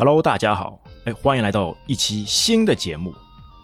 [0.00, 3.12] Hello，大家好，哎，欢迎来到一期新的节目，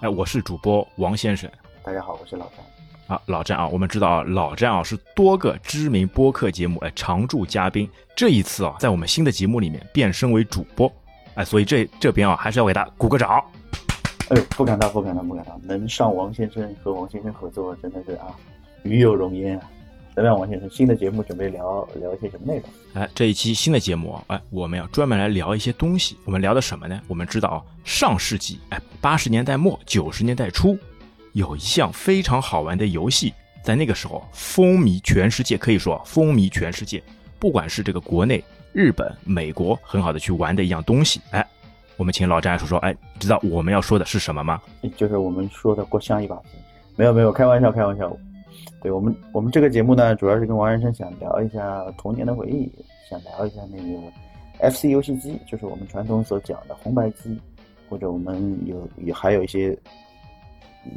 [0.00, 1.48] 哎，我是主播王先生。
[1.80, 2.66] 大家好，我是老詹。
[3.06, 10.92] 啊，老詹啊，我们知道啊，老詹啊是多个知名播客节目哎常驻嘉宾，这一次啊，在我们新的节目里面变身为主播，
[11.36, 13.40] 哎，所以这这边啊还是要给他鼓个掌。
[14.30, 18.34] 哎，不敢当，不敢当，不敢当，能上王先生和王先生合作，真的是啊，
[18.82, 19.70] 与有荣焉啊。
[20.22, 22.64] 来，王先生，新的节目准备聊聊一些什么内容？
[22.94, 26.16] 哎，这一期新的节目啊，哎，我们要专门来聊一些东西。
[26.24, 27.00] 我们聊的什么呢？
[27.08, 30.78] 我们知道啊，上世纪哎八十年代末九十年代初，
[31.32, 37.02] 有一项非常好玩的游戏，在那个时候风靡全世界，可以说风靡全世界。
[37.40, 41.20] 不管是这个国内、日本、美国，很好的去玩的一样东西。
[41.32, 41.44] 哎，
[41.96, 44.62] 我们请老詹说说，哎，知道我们要说的是什么吗？
[44.96, 46.50] 就是我们说的过香一把子。
[46.94, 48.16] 没有没有，开玩笑开玩笑。
[48.84, 52.70] 对我们，我们这个节目呢，主要是跟王先生想聊一下童年的回忆，
[53.08, 57.40] 想聊一下那个 FC 游戏机，就是我们传统所讲的红白机，
[57.88, 59.68] 或者我们有也还有一些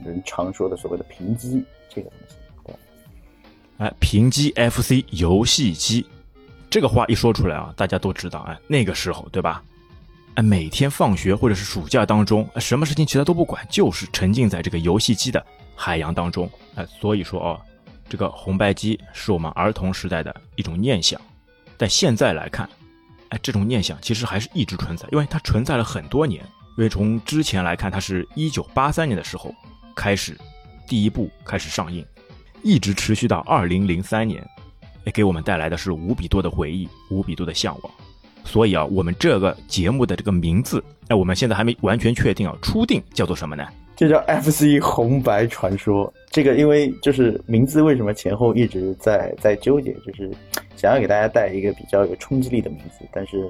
[0.04, 2.36] 人常说的所谓的平机这个东西。
[2.66, 2.76] 对，
[3.78, 6.06] 哎，平机 FC 游戏机，
[6.70, 9.64] 这个话一说出来啊，大家都知道，哎，那个时候对吧？
[10.34, 15.42] 哎，每天放学或者是暑假当中，什么事情其他都不管，就是沉浸在这个游戏机的
[15.74, 16.50] 海洋当中。
[16.76, 17.58] 哎，所以说哦。
[18.10, 21.20] 这个红白机是我们儿童时代的一种念想，
[21.78, 22.70] 但现在来看，
[23.30, 26.44] 哎，这种念想其实还是一直存在，因为它存在了很多年。
[26.78, 29.54] 因为从之前来看，它是一九八三年的时候
[29.96, 30.38] 开始
[30.88, 32.06] 第一部开始上映，
[32.62, 34.48] 一直持续到二零零三年，
[35.06, 37.92] 哎给我们带来的是无比多的回忆，无比多的向往。
[38.46, 43.68] 所以啊，我们这个节目的这个名字，哎，我们现在还没完全确定啊，初定叫做什么呢？
[43.98, 46.14] 这叫 FC 红白传说。
[46.30, 50.32] 这个因为就是名字为什么前后一直在在纠结，就是
[50.76, 53.50] 想要给大家带一个比较有冲击力的名字，但是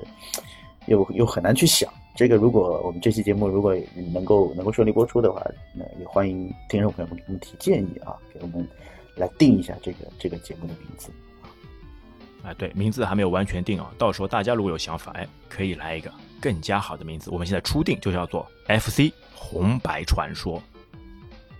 [0.85, 1.91] 又又很难去想。
[2.15, 3.75] 这个如果我们这期节目如果
[4.13, 8.65] 能够能够顺利播出的话，那也欢迎听众朋友们给我们提建议啊，给我们
[9.17, 11.11] 来定一下这个这个节目的名字。
[12.41, 16.09] 啊，对，名字还没有完全定啊，到时候大家如果有想法，哎，可以来一个
[16.39, 17.29] 更加好的名字。
[17.29, 20.61] 我们现在初定就叫做 FC 红白传说。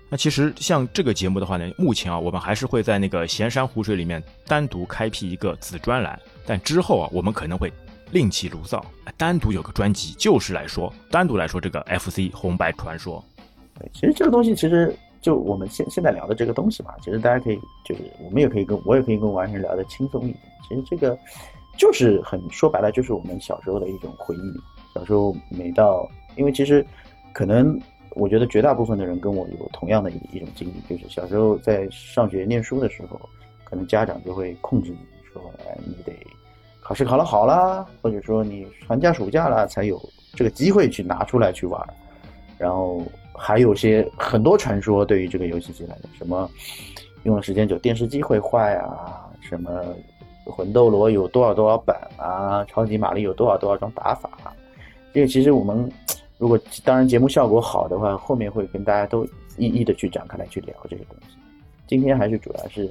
[0.09, 7.71] 那其实像这个节目的话呢，目前啊，我们还是会在那个闲山湖水里面单独开辟一个子专栏，但之后啊，我们可能会
[8.11, 8.85] 另起炉灶，
[9.17, 13.23] 单独有个专辑，就是来说单独来说这个 FC 红白传说。
[13.77, 20.39] 对，其实这个东西其实就我们现现在聊的这个东西嘛，其实大家可以就是我们也可以跟我也可以跟王先生聊的轻松一点。
[20.69, 21.17] 其实这个
[21.77, 24.53] 就是很说白了，就是我们小时候的一种回忆。
[24.95, 26.83] 小时候每到，因为其实
[27.37, 27.79] 可能。
[28.19, 33.29] 我觉得绝大部分的人跟我有同样的一一种经历，就是小时候在上学念书的时候，
[33.63, 34.97] 可能家长就会控制你
[35.31, 36.11] 说，哎，你得
[36.81, 40.01] 考试考得好啦，或者说你寒假暑假了才有
[40.33, 41.79] 这个机会去拿出来去玩。
[42.57, 43.03] 然后
[43.35, 46.49] 还有些很多传说对于这个游戏机来讲，什么
[47.21, 49.69] 用了时间久电视机会坏啊，什么
[50.43, 54.31] 魂斗罗有多少多少版啊，超级玛丽有多少多少种打法，
[55.13, 55.87] 这个其实我们。
[56.37, 59.25] 如果当然节目效果好的话，后面会跟大家都
[59.57, 61.35] 一一的去展开来去聊这个东西。
[61.87, 62.89] 今天还是主要是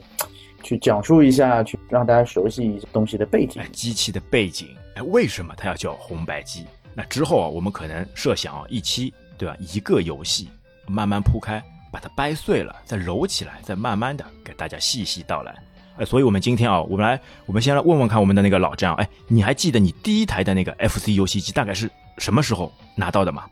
[0.63, 4.69] 去讲述一下，去让大家熟悉一些东西的背景，机器的背景。
[4.95, 6.65] 哎，为什么它要叫红白机？
[6.95, 9.57] 那之后啊，我们可能设想啊，一期对吧？
[9.61, 10.49] 一个游戏
[10.89, 11.63] 慢慢铺开，
[11.93, 15.55] 把它掰碎了，再揉起来，再慢慢的给大家细细道来。
[15.99, 21.91] 哎，所以我们今天啊，我们来，我们先来问问看我们的那个老张，哎，你还记得你第一台的那个 FC 游戏机大概是？
[22.19, 23.45] 什么时候拿到的吗？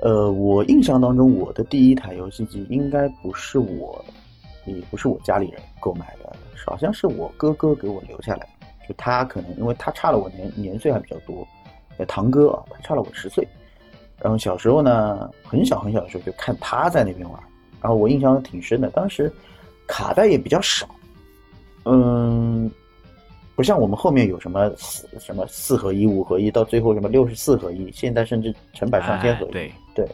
[0.00, 4.04] 呃，我印象当中，我的第一台游戏机应该不是我，
[4.64, 6.34] 也不是我家里人购买的，
[6.66, 8.48] 好像是我哥哥给我留下来。
[8.88, 11.46] 就他可能因为他差了我年年岁还比较多，
[12.06, 13.46] 堂哥啊，他差了我十岁。
[14.20, 17.40] 然后小时候呢，很小很小的时候就看他在那边玩，
[17.80, 18.90] 然后我印象挺深的。
[18.90, 19.32] 当时
[19.86, 20.88] 卡带也比较少，
[21.84, 22.70] 嗯。
[23.56, 29.50] 不像我们后面有什么四什么四合一、五合一，到最后什么六十四合一，现在甚至成百上千合一。
[29.52, 30.08] 对对，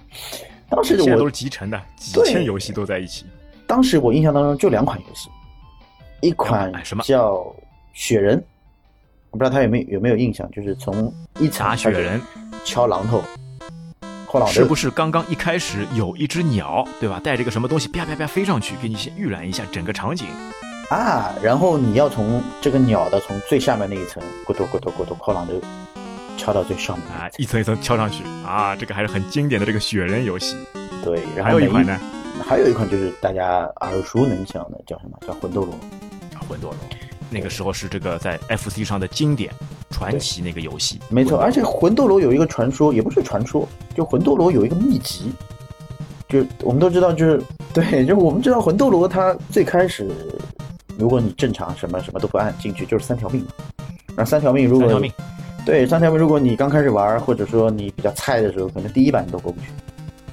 [0.69, 3.25] 当时我都是集成的，几千游戏都在一起。
[3.67, 5.31] 当时我印象当中就两款游戏，
[6.21, 7.43] 一款什么叫
[7.95, 8.45] 雪人，
[9.31, 12.21] 我不知道他有没有有没有印象，就是从一查雪人
[12.63, 13.23] 敲榔头，
[14.49, 17.19] 是不是刚刚一开始有一只鸟，对吧？
[17.25, 20.27] 带着个什么东西啪啪啪飞上去，给你先预览一下整个场景。
[20.91, 25.53] 啊，然后你要从这个鸟的从最下面那一层咕嘟咕嘟咕咚敲榔头，
[26.37, 30.57] 敲到最上面啊，一层一层敲上去啊，这个还是很经典的这个雪人游戏。
[31.05, 31.99] 对，然后还有一款呢，
[32.45, 35.75] 还有一款就是大家耳熟能详的，叫什么叫魂斗罗？
[36.49, 36.77] 魂斗罗，
[37.31, 39.53] 那个时候是这个在 FC 上的经典。
[39.93, 41.01] 传奇那个游戏。
[41.11, 45.33] 没错，而且魂斗罗有一个传说，也不是传说，就魂斗罗有一个秘籍，
[46.29, 47.43] 就我们都知道，就是
[47.75, 50.09] 对，就我们知道魂斗罗它最开始，
[51.01, 53.49] 如果你正常什么什么都不按进去，就是三条命嘛。
[54.15, 55.13] 那三条命如果三条命，
[55.65, 59.69] 对三条命，如果你刚开始玩，或者说你比较菜的时候，可能第一版你都过不去，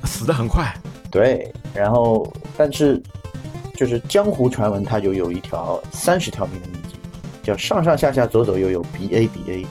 [0.03, 0.75] 死的很快。
[1.09, 3.01] 对，然后但是
[3.75, 6.95] 就是江湖传闻，它就有一条三十条命的秘籍，
[7.43, 9.65] 叫上上下下左左右右 B A B A。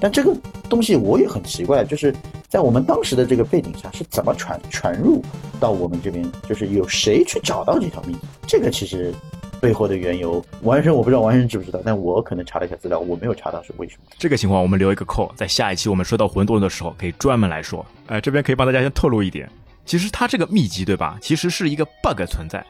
[0.00, 0.34] 但这个
[0.70, 2.14] 东西我也很奇怪，就是
[2.48, 5.22] 在我们当时的这个背景下，是怎么传传入
[5.60, 6.24] 到我们这边？
[6.48, 8.20] 就是有谁去找到这条秘籍？
[8.46, 9.12] 这个其实
[9.60, 14.02] 背后的缘由，王医生我不知道王医生知不知道，但我可能查了一下资料，我没有查到是为什么。
[14.18, 17.84] 这个情况我们留一个扣，在下一期我们说到魂斗罗的时候，可以专门来说。
[18.06, 19.50] 哎，这边可以帮大家先透露一点，
[19.84, 21.18] 其实它这个秘籍对吧？
[21.20, 22.64] 其实是一个 bug 存在。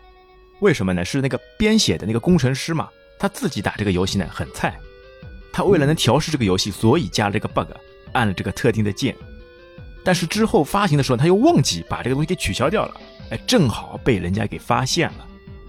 [0.61, 1.05] 为什么呢？
[1.05, 2.89] 是那个编写的那个工程师嘛，
[3.19, 4.77] 他自己打这个游戏呢很菜。
[5.53, 7.69] 他为了能调试这个游戏，所以加了这个 bug，
[8.13, 9.15] 按了这个特定的键。
[10.03, 12.95] 但是之后发行的时候，他又忘记把这个东西给取消掉了。
[13.31, 15.28] 哎，正好被人家给发现了，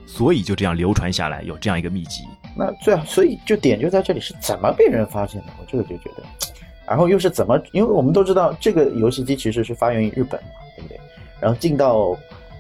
[0.10, 2.24] 所以就这样流传下来，有这样一个秘籍。
[2.58, 5.48] 那最好，所以就点就在这里，是怎么被人发现的？
[5.60, 6.24] 我这个就觉得，
[6.88, 7.62] 然后又是怎么？
[7.72, 11.00] 因为我们都知道，这个游戏机其实是发源于日本嘛，对不对？
[11.40, 12.18] 然后进到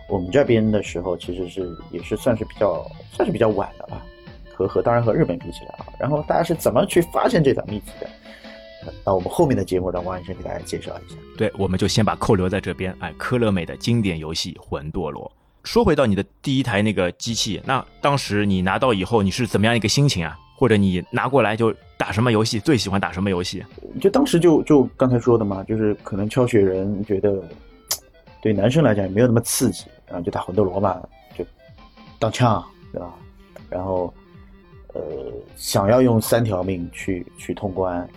[0.07, 4.05] 我们这边的时候，其实是也是算是比较算是比较晚的吧。
[4.53, 8.09] 和和当然和日本比起来啊，然后大家是怎么去发现这条秘籍的？
[9.03, 11.17] 那我们后面的节目让王医生给大家介绍一下。
[11.37, 12.95] 对，我们就先把扣留在这边。
[12.99, 15.25] 哎，科乐美的经典游戏《魂斗罗》。
[15.63, 20.37] 说回到你的第一台那个机器，那当时你拿到以后，你是怎么样一个心情啊？
[20.57, 22.59] 或者你拿过来就打什么游戏？
[22.59, 23.63] 最喜欢打什么游戏？
[24.01, 27.41] 就当时就就刚才说的嘛，就是可能敲雪人觉得
[28.41, 31.01] 对男生来讲也没有那么刺激，然后就打魂斗罗嘛，
[31.37, 31.45] 就
[32.17, 33.13] 当枪，对吧？
[33.69, 34.13] 然后。
[34.91, 35.01] 呃，
[35.55, 38.09] 想要用三条命去去通关，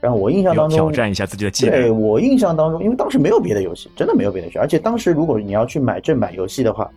[0.00, 1.74] 然后我印象当中挑战一下自己的技能。
[1.74, 6.90] 对我印象当中，因为当时没有别的游戏，真的没有别的游戏，而且当时如果你要去买正版游戏的话，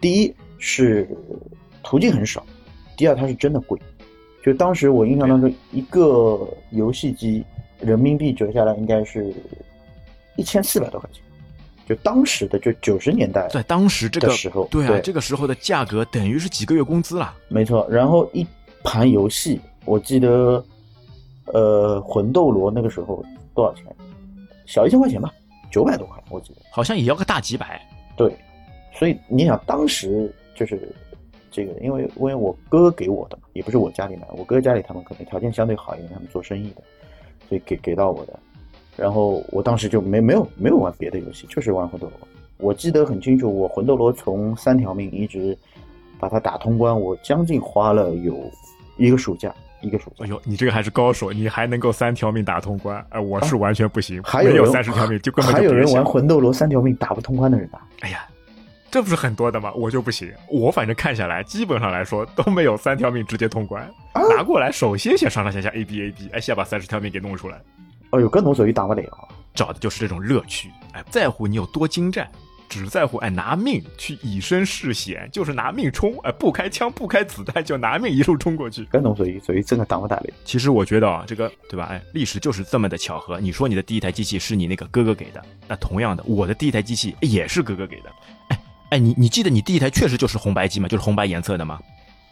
[0.00, 1.08] 第一是
[1.82, 2.44] 途径很少，
[2.96, 3.78] 第二它是真的贵。
[4.44, 6.40] 就当时我印象当中，一个
[6.70, 7.44] 游戏机
[7.80, 9.32] 人民币折下来应该是
[10.36, 11.22] 一千四百多块钱，
[11.86, 17.34] 就当时的就九十年代，在当时这个时候，对啊，这个时候的价格等于是几个月工资了。
[17.48, 18.46] 没错，然后一。
[18.82, 20.64] 盘游戏，我记得，
[21.52, 23.24] 呃，魂斗罗那个时候
[23.54, 23.84] 多少钱？
[24.66, 25.32] 小一千块钱吧，
[25.70, 26.60] 九百多块，我记得。
[26.70, 27.80] 好像也要个大几百。
[28.16, 28.34] 对，
[28.92, 30.88] 所以你想，当时就是
[31.50, 36.82] 这个，因为因为我哥给我的嘛，也不是我家里买，我哥家里他们可能条件相对好一点，他们做生意的，
[37.48, 38.38] 所以给给到我的。
[38.96, 42.28] 然后我当时就没没有没有玩别的游戏，就是玩魂斗罗。
[42.58, 45.56] 我记得很清楚，我魂斗罗从三条命一直。
[46.18, 48.36] 把它打通关，我将近花了有
[48.98, 50.24] 一个暑假，一个暑假。
[50.24, 57.80] 哎呦，你这个还是高手，你还能够三条命打通关，哎，我是完全不行，还有三十条命就根本还有人玩魂斗罗三条命打不通关的人吧！
[58.00, 58.24] 哎呀，
[58.90, 59.72] 这不是很多的吗？
[59.74, 63.88] 我就不行，我反正看下来，基本上来说都没有三条命直接通关。
[64.36, 67.60] 拿过来，首先先上上下下 A B A B，哎，先把三十条命给弄出来。
[68.10, 72.28] 哦呦，跟同手一打不了，找的就是这种乐趣，哎，不在乎你有多精湛。
[72.70, 78.84] 只在乎哎拿命去以身试险，就是拿命冲哎不开枪不开子弹就拿命一路冲过去。
[78.84, 80.30] 跟懂所以所以真的打不打的。
[80.44, 81.88] 其实我觉得啊，这个对吧？
[81.90, 83.40] 哎，历史就是这么的巧合。
[83.40, 88.10] 你说你的第一台机器是你那个哥哥给的，那同样的，我的第一台机器也是哥哥给的。
[88.48, 90.86] 哎哎，你你记得你第一台确实就是红白机吗？
[90.86, 91.80] 就是红白颜色的吗？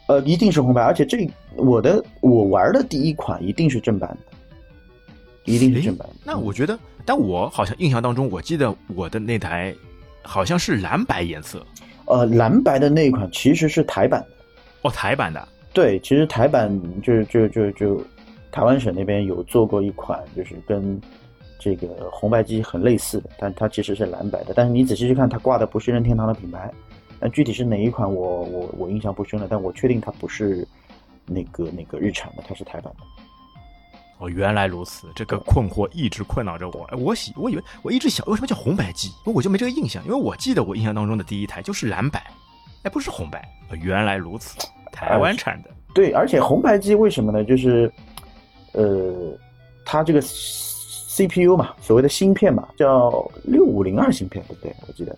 [0.07, 6.07] 呃，一定是红白，而且这我的我玩的第一款一定是正版的，一定是正版。
[6.23, 9.75] 那我觉得，但我好像印象当中，我记得我的那台。
[10.29, 11.65] 好像是蓝白颜色，
[12.05, 14.27] 呃，蓝白的那一款其实是台版的，
[14.83, 16.69] 哦，台版的，对，其实台版
[17.01, 18.05] 就就就就
[18.51, 21.01] 台湾省那边有做过一款，就是跟
[21.57, 26.71] 这个红白机很类似的，但它其实是蓝白的，但是你仔细去看，它挂的不是任天堂的品牌，
[27.19, 30.63] 那具体是哪一款，我我我印象不深了，但我确定它不是
[31.25, 33.03] 那个那个日产的，它是台版的。
[34.19, 36.83] 哦，原来如此，这个困惑一直困扰着我。
[36.91, 39.09] 哎，我喜，我以为我一直想，为什么叫红白机？
[39.25, 42.21] 我就没这个印象，因为我记得我印象当中的第一台就是蓝白，
[42.83, 43.47] 哎，不是红白。
[43.81, 44.57] 原来如此，
[44.91, 45.69] 台湾产的。
[45.93, 47.43] 对，而且红白机为什么呢？
[47.45, 47.91] 就是，
[48.73, 49.31] 呃，
[49.85, 54.75] 它这个 CPU 嘛，所谓的芯片嘛，叫六五零二芯片，对不对？
[54.85, 55.17] 我记得，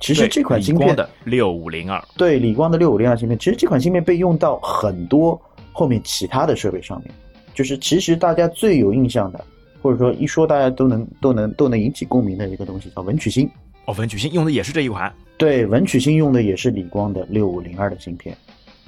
[0.00, 5.40] 其实这款芯片的六五零二，对，理光的六五零二芯片，其实这款芯片被用到很多
[5.72, 7.14] 后面其他的设备上面。
[7.54, 9.44] 就是其实大家最有印象的，
[9.82, 13.48] 或者说一说大家都能都能都能引起共鸣的一个东西，叫文曲星。
[13.86, 15.12] 哦，文曲星用的也是这一款。
[15.38, 18.36] 对，文曲星用的也是理光的六五零二的芯片，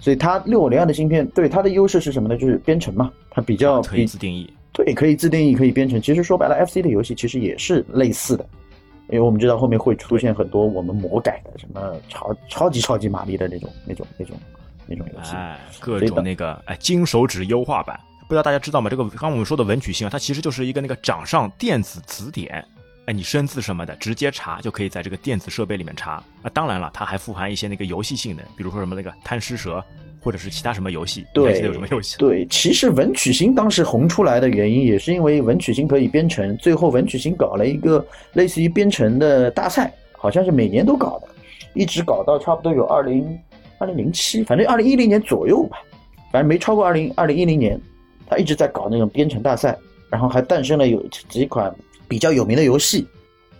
[0.00, 2.36] 所以它六五零二的芯片，对它的优势是什么呢？
[2.36, 4.52] 就是编程嘛，它比较可以自定义。
[4.74, 6.00] 对，可以自定义，可以编程。
[6.00, 8.46] 其实说白了，FC 的游戏其实也是类似的，
[9.08, 14.36] 因为我们知道后面会出现很多我们魔改的，什么超超级超级玛丽的那种那种那种
[14.86, 17.98] 那种游戏，哎，各种那个哎金手指优化版，
[18.28, 18.88] 不知道大家知道吗？
[18.88, 22.64] 这个刚刚我们说的文曲星啊，它其实就是一个那个掌上电子词典，
[23.06, 26.12] 哎，你生字什么的直接查就可以在这个电子设备里面查
[26.42, 26.50] 啊。
[26.52, 29.84] 当然了，它还富含一些那个游戏性能，比如说什么那个贪吃蛇。
[30.24, 31.26] 或者是其他什么游戏？
[31.34, 32.16] 对，有什么游戏？
[32.16, 36.56] 对，其实文曲星当时红出来的原因，也是因为文曲星可以编程。
[36.58, 41.28] 最后文曲星搞了一个类似于编程的大赛，好像是每年都搞的，
[41.74, 43.36] 一直搞到差不多有二零
[43.78, 45.76] 二零零七，反正二零一零年左右吧，
[46.30, 47.76] 反正没超过二零二零一零年，
[48.32, 49.76] 他一直在搞那种编程大赛，
[50.08, 51.70] 然后还诞生了有几款
[52.08, 53.06] 比较有名的游戏。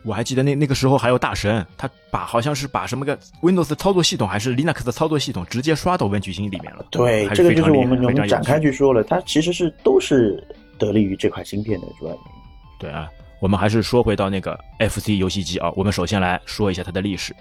[0.03, 6.87] 我还记得那那个时候还有大神，他把好像是把什么个 Windows 操作系统还是 Linux 的操作系统直接刷到文曲星里面了。
[6.91, 10.43] 对，这个就是我们我们展开去说了，它其实是都是
[10.79, 12.33] 得力于这款芯片的主要原因。
[12.79, 13.09] 对啊，
[13.41, 17.37] 我们还是说回到那个 FC 游戏机啊，我们首先来说一下它的历史。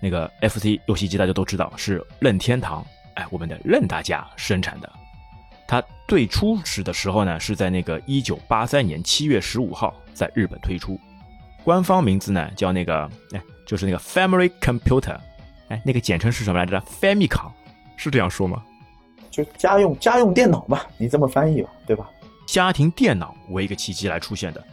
[0.00, 4.90] 那个 FC 游戏机大家都知道是任天堂，哎，我们的任大家生产的。
[5.68, 10.98] 它最初始的时候呢，是在那个一九八三年七月十五号在日本推出。
[11.62, 15.18] 官方名字呢叫那个，哎，就是那个 Family Computer，
[15.68, 17.50] 哎，那个简称是什么来着？Famicom，
[17.98, 18.62] 是这样说吗？
[19.30, 22.08] 就家用家用电脑吧，你这么翻译吧，对吧？
[22.46, 24.64] 家庭电脑为一个契机来出现的，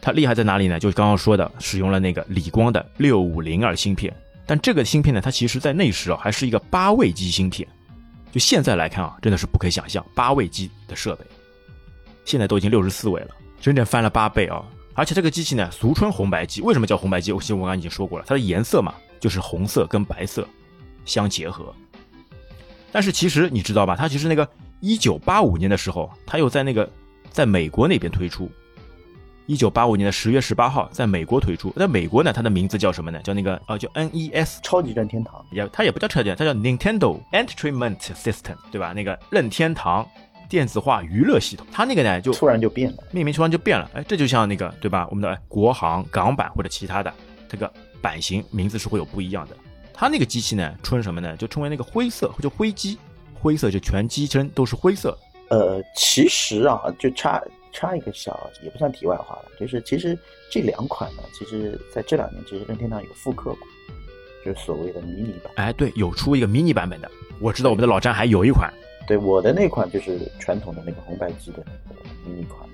[0.00, 0.80] 它厉害在哪里呢？
[0.80, 4.12] 就是刚刚说的，使用了那个理光的六五零二芯片，
[4.44, 7.66] 但这个芯片呢，它其实在那时啊还是一个八位机芯片，
[8.34, 11.24] 就现在来看啊，真的是不可以想象八位机的设备，
[12.24, 13.28] 现在都已经六十四位了，
[13.60, 14.64] 整整翻了八倍啊！
[14.92, 16.60] 而且这个机器呢，俗称红白机。
[16.60, 17.30] 为什么叫红白机？
[17.30, 20.44] 我其实我刚刚已经说过了，它的颜色嘛，就是红色跟白色
[21.04, 21.72] 相结合。
[22.90, 23.94] 但是其实你知道吧？
[23.94, 24.48] 它其实那个
[24.80, 26.90] 一九八五年的时候，它又在那个
[27.30, 28.50] 在美国那边推出。
[29.46, 31.70] 一九八五年的十月十八号，在美国推出。
[31.76, 33.20] 在美国呢，它的名字叫什么呢？
[33.22, 35.44] 叫那个呃，叫 NES 超级任天堂。
[35.50, 38.92] 也它也不叫超级，它叫 Nintendo Entertainment System，对吧？
[38.94, 40.06] 那个任天堂。
[40.46, 45.08] 电子化娱乐系统，它那个呢就突然就变了，命名突然就变了，哎，这就像那个对吧？
[45.10, 47.12] 我们的国行港版或者其他的
[47.48, 47.68] 这个
[48.02, 49.56] 版型名字是会有不一样的。
[49.92, 51.34] 它那个机器呢称什么呢？
[51.38, 52.98] 就称为那个灰色，或者灰机，
[53.32, 55.18] 灰色就全机身都是灰色。
[55.48, 57.40] 呃，其实啊，就插
[57.74, 60.16] 插一个小，也不算题外话了，就是其实
[60.48, 63.68] 这两款呢，其实在这两年其实任天堂有复刻过，
[64.44, 65.52] 就是所谓的迷你版。
[65.56, 68.72] 哎，对，有出一个迷你版本的，我知道我们的老詹还有一款。
[69.06, 72.66] 对我的那款就是传统的那个红白机的那个迷你款，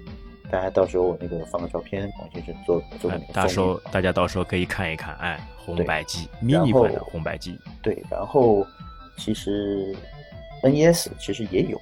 [0.49, 7.59] 大家到时候我那个放个照片，王先生做做个那个到时候大家到时候可以看一看，哎，红白机迷你款的红白机。
[7.83, 8.65] 对，然后
[9.17, 9.97] 其实
[10.63, 11.81] NES 其实也有，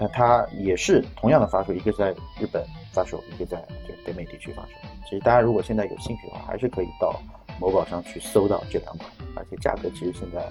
[0.00, 4.68] 那它也是同样的发售，一个在日本发售，一个在就北美地区发售。
[5.04, 7.20] 其实大家如果现在有兴趣的话，还是可以到
[7.60, 10.48] 某宝上去搜到这两款，而且价格其实现在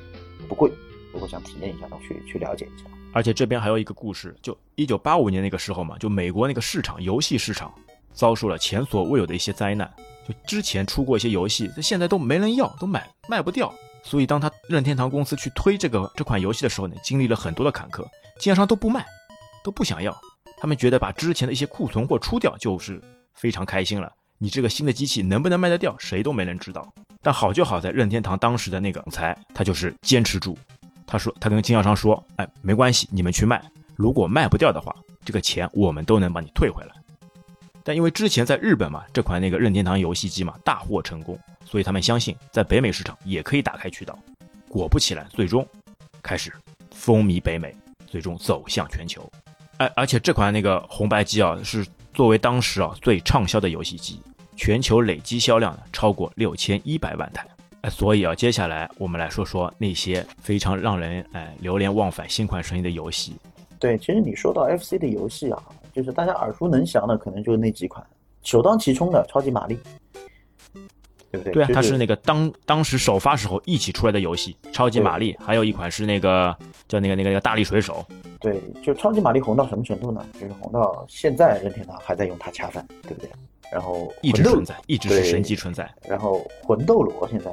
[0.48, 0.72] 不贵。
[1.12, 2.86] 如果想体验一下，的去去了解一下。
[3.12, 7.74] 而且这边还有一个故事，就一九八五年那个时候嘛，就美国那个市场游戏市场
[8.14, 9.92] 遭受了前所未有的一些灾难。
[10.28, 13.74] 就之前出过一些游戏，现在都没人要，都买卖不掉。
[14.04, 18.06] 所以当他任天堂公司去推这个这款游戏的时候呢，经历了很多的坎坷，
[18.38, 19.04] 经销商都不卖，
[19.64, 20.16] 都不想要。
[20.58, 23.02] 他们觉得把之前的一些库存货出掉就是
[23.34, 24.12] 非常开心了。
[24.38, 26.92] 你这个新的机器能不能卖得掉，谁都没人知道。
[27.22, 30.58] 但好就好在任天堂当时的那个总裁，他就是坚持住。
[31.06, 33.62] 他说：“他跟经销商说，哎，没关系，你们去卖。
[33.96, 36.92] 如果卖不掉的话，这个钱我们都能帮你退回来。
[37.84, 44.18] 但因为之前在日本嘛，这款那个任天堂游戏机嘛大获成功，所以他们相信在北美市场也可以打开渠道。
[44.70, 45.68] 果不其然，最终
[46.22, 46.54] 开始
[46.92, 47.76] 风靡北美，
[48.06, 49.30] 最终走向全球。
[49.80, 54.20] 哎，而且这款那个红白机啊，是作为当时啊最畅销的游戏机，
[54.58, 57.48] 全球累计销量呢超过六千一百万台。”
[57.82, 63.38] 哎，所以啊，接下来我们来说说那些非常让人哎流连忘返、心旷神怡的游戏。
[63.80, 68.06] 对，其实你说到 FC 的游戏啊，就是大家耳熟能详的，可能就是那几款，
[68.44, 69.80] 首当其冲的超级玛丽，
[71.32, 71.54] 对不对？
[71.54, 76.56] 对啊，它是那个当当时首发时候一起出来的游戏，超级玛丽，还有一款是那个
[76.88, 78.06] 叫那个那个那个大力水手。
[78.40, 80.26] 对，就超级玛丽红到什么程度呢？
[80.34, 83.30] 就是红到现在任天堂还在用它恰饭，对不对？
[83.72, 85.88] 然后一直存在，一直是神级存在。
[86.08, 87.52] 然后魂斗罗现在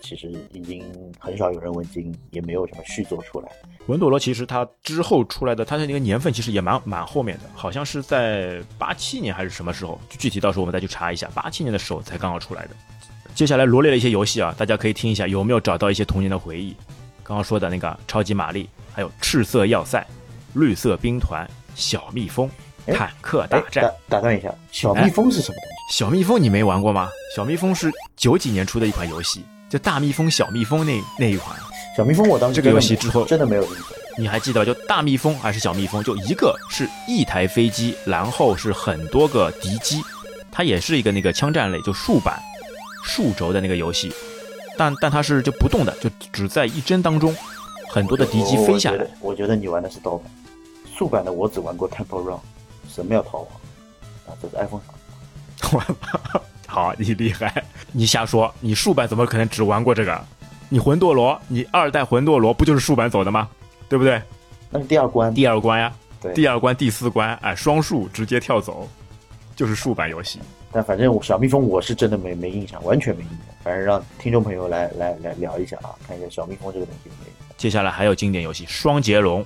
[0.00, 0.84] 其实已经
[1.18, 3.48] 很少有人问津，也没有什么续作出来。
[3.86, 10.00] 文朵罗其实它之后出来的，它的那个年份其实也蛮蛮后面的，好像是在八七年还是什么时候？
[10.08, 12.70] 具体到时候我们再去查一下，八七年的时候才刚刚出来的。
[13.34, 16.74] 接下来罗列了一些游戏啊，大家可以听一下，有没有找到一些童年的回忆？
[17.22, 20.06] 刚刚说的那个超级玛丽，还有赤色要塞、
[20.54, 22.50] 绿色兵团、小蜜蜂。
[22.86, 23.84] 坦克大战。
[24.08, 25.98] 打打断一下，小蜜蜂是什么东西？
[25.98, 27.08] 小蜜蜂你没玩过吗？
[27.36, 31.56] 小蜜蜂是九几年出的一款游戏，就大蜜蜂、小蜜蜂那那一款。
[31.96, 33.84] 小蜜蜂我当时这个游戏之后真的没有印象。
[34.18, 36.02] 你还记得就大蜜蜂还是小蜜蜂？
[36.02, 40.02] 就一个是一台飞机，然后是很多个敌机，
[40.50, 42.38] 它也是一个那个枪战类，就竖版、
[43.04, 44.12] 竖轴的那个游戏。
[44.76, 47.34] 但但它是就不动的，就只在一帧当中，
[47.88, 49.06] 很多的敌机飞下来。
[49.20, 50.30] 我觉得你玩的是盗版，
[50.92, 52.38] 竖版的我只玩过 Temple Run，
[52.92, 53.48] 神庙逃亡
[54.26, 56.42] 啊，这是 iPhone 上。
[56.70, 57.62] 好，你厉害，
[57.92, 60.24] 你瞎说，你竖版怎么可能只玩过这个？
[60.68, 63.48] 你魂斗罗，你二代魂斗罗不就是竖版走的吗？
[63.88, 64.22] 对不对？
[64.70, 68.88] 那是第二关，第二关呀，对，第二关第四关，哎，双数直接跳走，
[69.56, 70.38] 就是竖版游戏。
[70.70, 73.38] 但反正小蜜蜂我是真的没没印象，完全没印象。
[73.64, 77.54] 反正让听众朋友来来来聊一下啊，看一下小蜜蜂这个东西有没有。
[77.56, 79.44] 接下来还有经典游戏双截龙，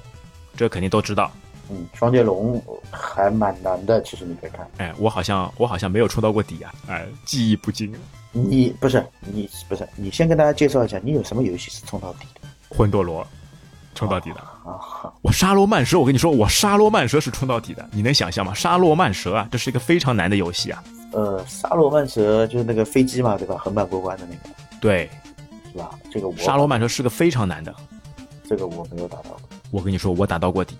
[0.55, 1.33] 这肯定都知道。
[1.71, 4.69] 嗯，双截龙还蛮难的，其实你可以看。
[4.79, 7.95] 哎，我好像我好像没有冲到过底啊，哎，记忆不精。
[8.33, 12.49] 你不是你不是你先跟大家介绍一下，你有什么游戏是冲到底的？
[12.77, 13.25] 魂斗罗，
[13.95, 15.13] 冲到底的啊！
[15.23, 18.53] 我沙罗曼蛇，我跟你说，我沙罗曼蛇是冲到底的，你能想象吗？
[18.53, 20.83] 沙罗曼蛇啊，这是一个非常难的游戏啊。
[21.13, 23.57] 呃，沙罗曼蛇就是那个飞机嘛，对吧？
[23.57, 24.57] 横版过关的那个。
[24.81, 25.09] 对，
[25.71, 25.91] 是吧？
[26.11, 27.73] 这个沙罗曼蛇是个非常难的，
[28.49, 29.41] 这个我没有打到过。
[29.71, 30.77] 我跟你说，我打到过底，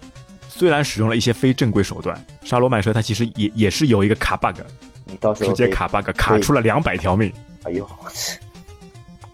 [0.57, 4.61] 虽然使用了一些非正规手段，沙罗曼蛇它其实也也是有一个卡 bug。
[5.05, 7.33] 你到时候直接卡 bug，卡出了两百条命。
[7.65, 7.85] 哎呦，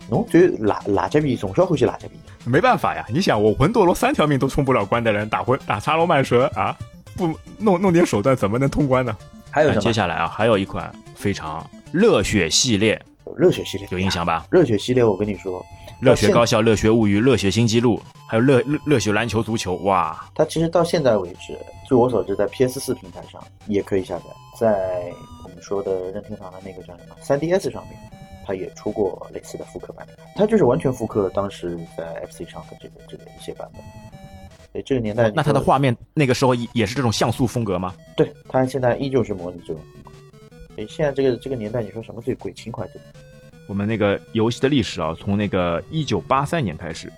[0.09, 2.12] 侬最垃垃圾币，从小欢喜垃圾币。
[2.47, 6.75] 没办法呀，你想我魂斗罗三条命都冲不了关的人，打魂打沙罗曼蛇啊，
[7.15, 7.27] 不
[7.59, 9.15] 弄弄点手段怎么能通关呢？
[9.50, 12.99] 还有接下来啊，还有一款非常热血系列，
[13.37, 14.47] 热血系列有印象吧？
[14.51, 15.62] 热血系列，我跟你说，
[16.01, 20.25] 热血高校、热血物语、热血新纪录，还有热热热血篮球、足球，哇！
[20.37, 24.25] 它其实到现在为止，据我所知，在 PS 四平台上也可以下载，
[24.57, 25.12] 在
[25.43, 25.61] 我们。
[25.61, 27.99] 说的任天堂的那个叫什么 3DS 上面，
[28.47, 33.83] 它也出过类似的复刻版本，它就是完全复刻当时在 FC 上的这个这个一些版本。
[34.73, 37.93] 对，这个年代，那它的画面那个时候也是这种像素风格吗？
[38.16, 40.11] 对，它现在依旧是模拟这种风格。
[40.77, 43.01] 所以现在这个这个年代，你说什么最鬼情怀最？
[43.66, 47.12] 我们那个游戏的历史啊，从那个一九八三年开始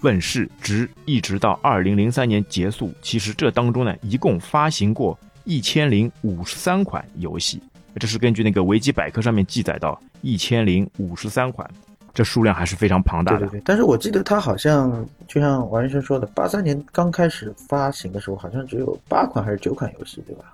[0.00, 2.92] 问世，直一直到二零零三年结束。
[3.02, 5.18] 其实这当中呢，一共发行过。
[5.44, 7.58] 一千零五十三款游戏，
[7.96, 11.66] 这是根据那个维基百科上面记载到一千零五十三款，
[12.12, 13.38] 这数量还是非常庞大的。
[13.38, 20.52] 对对对，但是我记得它好像就像王医生说的，八三年刚开始发行的时候，好像只有八款还是九款游戏，对吧？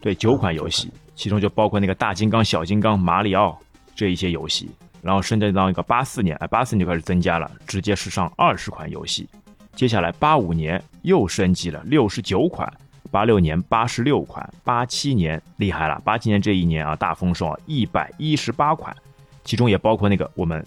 [0.00, 3.58] 对，九款游戏，其中就包括那个大金刚、小金刚、马里奥
[3.96, 4.70] 这一些游戏，
[5.02, 9.28] 然后升级到一个八四年，哎，八四年就开始增加了，直接是上二十款游戏。
[9.74, 12.72] 接下来八五年又升级了六十九款。
[13.10, 18.94] 八六年八十六款，八七年厉害了，八七年这一年啊大丰收啊，一百一十八款，
[19.42, 20.64] 其中也包括那个我们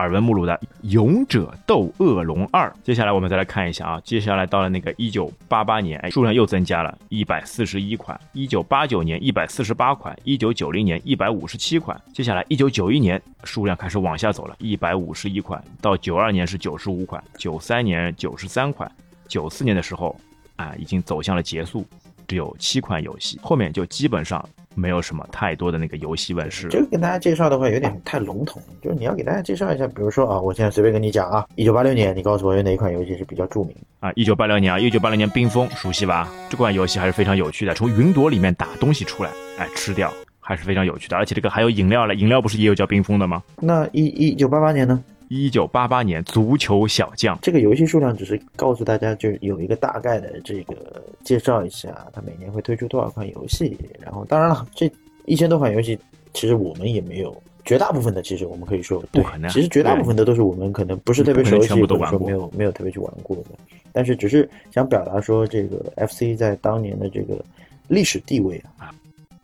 [0.00, 2.68] 耳闻目睹的《勇者斗恶龙二》。
[2.82, 12.00] 接下来我们再来看一下啊，接下来到了那个一九八八年，哎，数量又增加了一百四十一款；一九八九年一百四十八款；一九九零年一百五十七款。
[12.14, 18.90] 接下来一九九一年数量开始往下走了，一百五十一款；到九二年是九十五款，九三年九十三款，
[19.28, 20.18] 九四年的时候。
[20.56, 21.86] 啊，已经走向了结束，
[22.30, 26.68] 只有七款游戏，后面就基本上没有什么太多的那个游戏问世。
[26.68, 34.12] 这个跟大家介绍的话有点太笼统，就是你要给大家介绍一下，比如说啊，我现在随便跟你讲啊，一九八六年，你告诉我有哪一款游戏是比较著名啊？
[34.14, 36.28] 一九八六年啊，一九八六年冰封，熟悉吧？
[36.48, 43.42] 这款游戏还是非常有趣的，从云朵里面打东西出来，哎，吃掉还是非常有趣的，而且这个还有饮料了，饮料不是也有叫冰封的吗？
[43.58, 45.02] 那一一九八八年呢？
[45.30, 53.78] 一九八八年，足球小将这个游戏数量只是告诉大家，就有一个大概的这个介绍一下，它每年会推出多少款游戏。
[54.00, 54.90] 然后，当然了，这
[55.26, 55.96] 一千多款游戏，
[56.34, 63.50] 其实我们也没有，绝大部分的其实我们可以说，不可能，其实绝大部分的都是我们可能不是特别熟悉，或者说没有没有特别去玩过的。
[63.92, 67.40] 但是，只是想表达说，这个 FC 在当年的这个
[67.86, 68.90] 历史地位啊，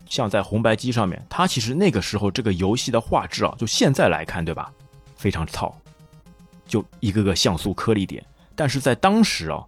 [0.06, 4.72] 像在红白机上面，它其实那个时候这个游戏的画质啊，就现在来看，对吧？
[5.16, 5.74] 非常糙，
[6.66, 8.24] 就一个个像素颗粒点，
[8.54, 9.64] 但是在当时啊，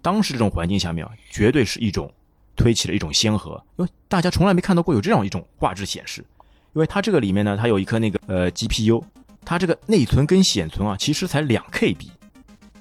[0.00, 2.12] 当时这种环境下面啊，绝对是一种
[2.56, 6.24] 推起了一种先河，因为大家从来没看到过有这样一种画质显示，
[6.74, 9.02] 因为它这个里面呢，它有一颗那个呃 GPU，
[9.44, 12.08] 它这个内存跟显存啊，其实才两 KB，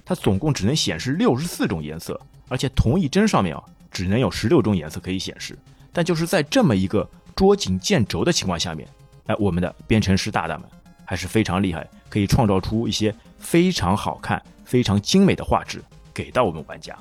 [0.05, 5.57] 它总共只能显示六十四种颜色，而且同一帧上面啊，只能有十六种颜色可以显示，
[5.93, 8.87] 但就是在这么一个捉襟见肘的情况下面，
[9.27, 10.67] 哎，我们的编程师大大们
[11.05, 11.89] 还是非常厉害。
[12.11, 15.81] 可以创造出一些非常好看、非常精美的画质
[16.13, 16.93] 给到我们玩家，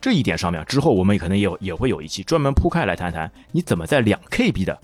[0.00, 4.78] 这一点上面，之后我们可能也有也会有一期专门铺开来谈谈，你怎么在两 KB 的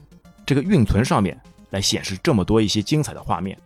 [0.47, 1.39] 这个运存上面
[1.71, 3.57] 来显示这么多一些精彩的画面，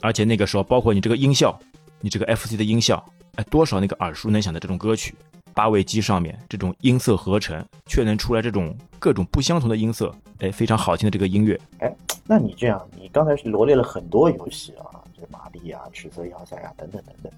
[0.00, 1.58] 而且那个时候包括你这个音效，
[2.00, 5.14] 你这个 FC 的音效，哎，多少那个耳熟能详的这种歌曲，
[5.52, 11.60] 八位机上面这种音色合成，却能出来这种各种不相同的音色，哎，非常好听的这个音乐。
[11.78, 11.92] 哎，
[12.26, 17.32] 那你这样，你刚才是罗列了很多游戏啊，这玛丽啊、赤色要塞啊等等等等，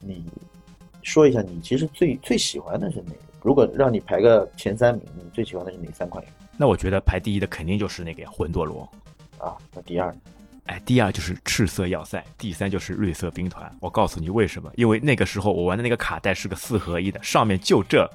[0.00, 0.24] 你。
[1.04, 3.18] 说一下，你其实最最喜欢的是哪个？
[3.40, 6.48] 如果让你排个前三名，你最喜欢的是哪三款游戏？
[6.58, 8.86] 那我觉得排第一的肯定就是那个魂斗罗
[9.38, 9.56] 啊。
[9.72, 10.18] 那第二呢，
[10.66, 13.74] 哎，第二就是赤色要塞，第三就是绿色兵团。
[13.80, 14.70] 我告诉你为什么？
[14.74, 18.10] 因为那个时候我玩的那个卡带是个四合一的，上面就这，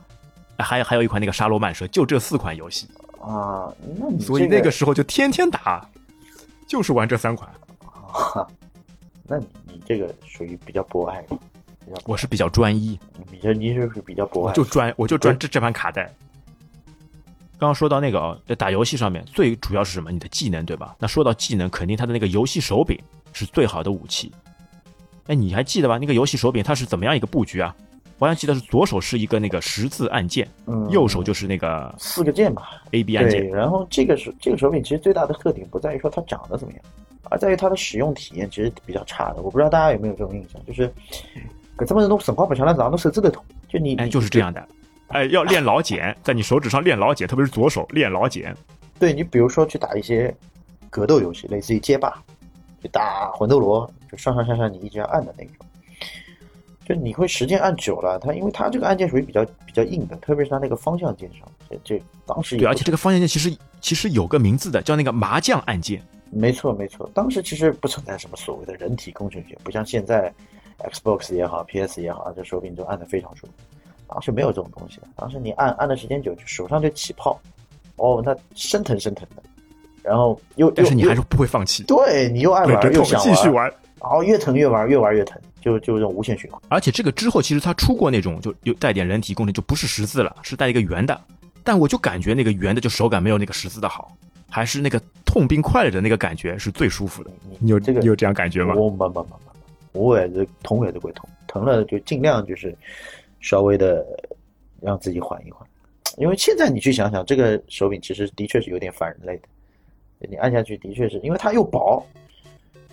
[0.59, 2.87] 还有还有一款那个沙罗曼蛇，就这四款游戏
[3.19, 3.73] 啊。
[3.97, 5.89] 那你所以那个时候就天天打，
[6.73, 7.47] 就是玩这三款。
[9.29, 11.23] 那你你这个属于比较博爱。
[12.05, 16.11] 我是比较专一，比较你是比较博爱，就专我就专这这盘卡带。
[17.59, 20.11] 刚刚说到那个啊，在打游戏上面最主要是什么？
[20.11, 20.95] 你的技能对吧？
[20.97, 22.99] 那说到技能，肯定它的那个游戏手柄
[23.33, 24.33] 是最好的武器。
[25.27, 25.99] 哎，你还记得吧？
[25.99, 27.75] 那个游戏手柄它是怎么样一个布局啊？
[28.23, 33.45] 我还记得是左手是一个那个十字按键，嗯右手就是那个四个键吧，A B 按键。
[33.49, 36.81] 然后这个是这个手柄其实最大的特点不在于说它长得怎么样，
[37.29, 39.41] 而在于它的使用体验其实比较差的。
[39.41, 40.89] 我不知道大家有没有这种印象，就是。
[41.75, 43.43] 搿这么弄辰光不长了，让侬手指头痛。
[43.67, 44.63] 就你哎，就是这样的。
[45.07, 48.55] 哎，要练老茧，在你手指上练老茧，特别是左手练老茧。
[48.99, 50.31] 对你，比如说去打一些
[50.91, 52.13] 格斗游戏，类似于街霸，
[52.79, 55.53] 就打魂斗罗，就上上下下你一直要按的那种。
[56.85, 66.01] 就你会时间按久了，它因为它这个按键属于比较比较硬的，特别是它那个方向键上，这这当时对，而且这个方向键其实其实有个名字的，叫那个麻将按键。
[66.29, 70.33] 没错没错，当时其实不存在什么所谓的人体工程学，不像现在。
[70.91, 73.53] Xbox 也好，PS 也好，这手柄都按的非常舒服。
[74.07, 77.39] 当时没有这种东西的，当时你按按的时间久，就手上就起泡，
[77.95, 79.43] 哦，那生疼生疼的。
[80.01, 86.61] 然后又但是你还是不会放弃，对你又爱玩又想继续玩，然后越疼越玩，越玩越疼，就就这种无限循环。
[86.67, 91.19] 而且这个之后其实它出过那种就有带点人体工程，就不是十字了，是带一个圆的。
[91.63, 94.15] 但我就感觉那个圆的就手感没有那个十字的好，
[94.49, 97.31] 还是那个痛并快乐的那个感觉是最舒服的。
[97.59, 98.75] 你有这个你有这样感觉吗？
[98.75, 98.93] 我。
[99.93, 102.75] 我也是痛也是会痛，疼了就尽量就是
[103.41, 104.03] 稍微的
[104.81, 105.63] 让自己缓一缓，
[106.17, 109.47] 因为现在你去想想，这个手柄其实的确是有点反人类的，
[110.27, 112.03] 你按下去的确是因为它又薄，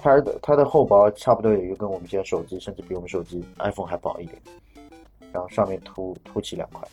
[0.02, 4.40] 它的它的厚薄差不多也就跟我们现在手机甚至比我们手机 iPhone 还薄一点，
[5.32, 6.86] 然后上面凸凸起两块，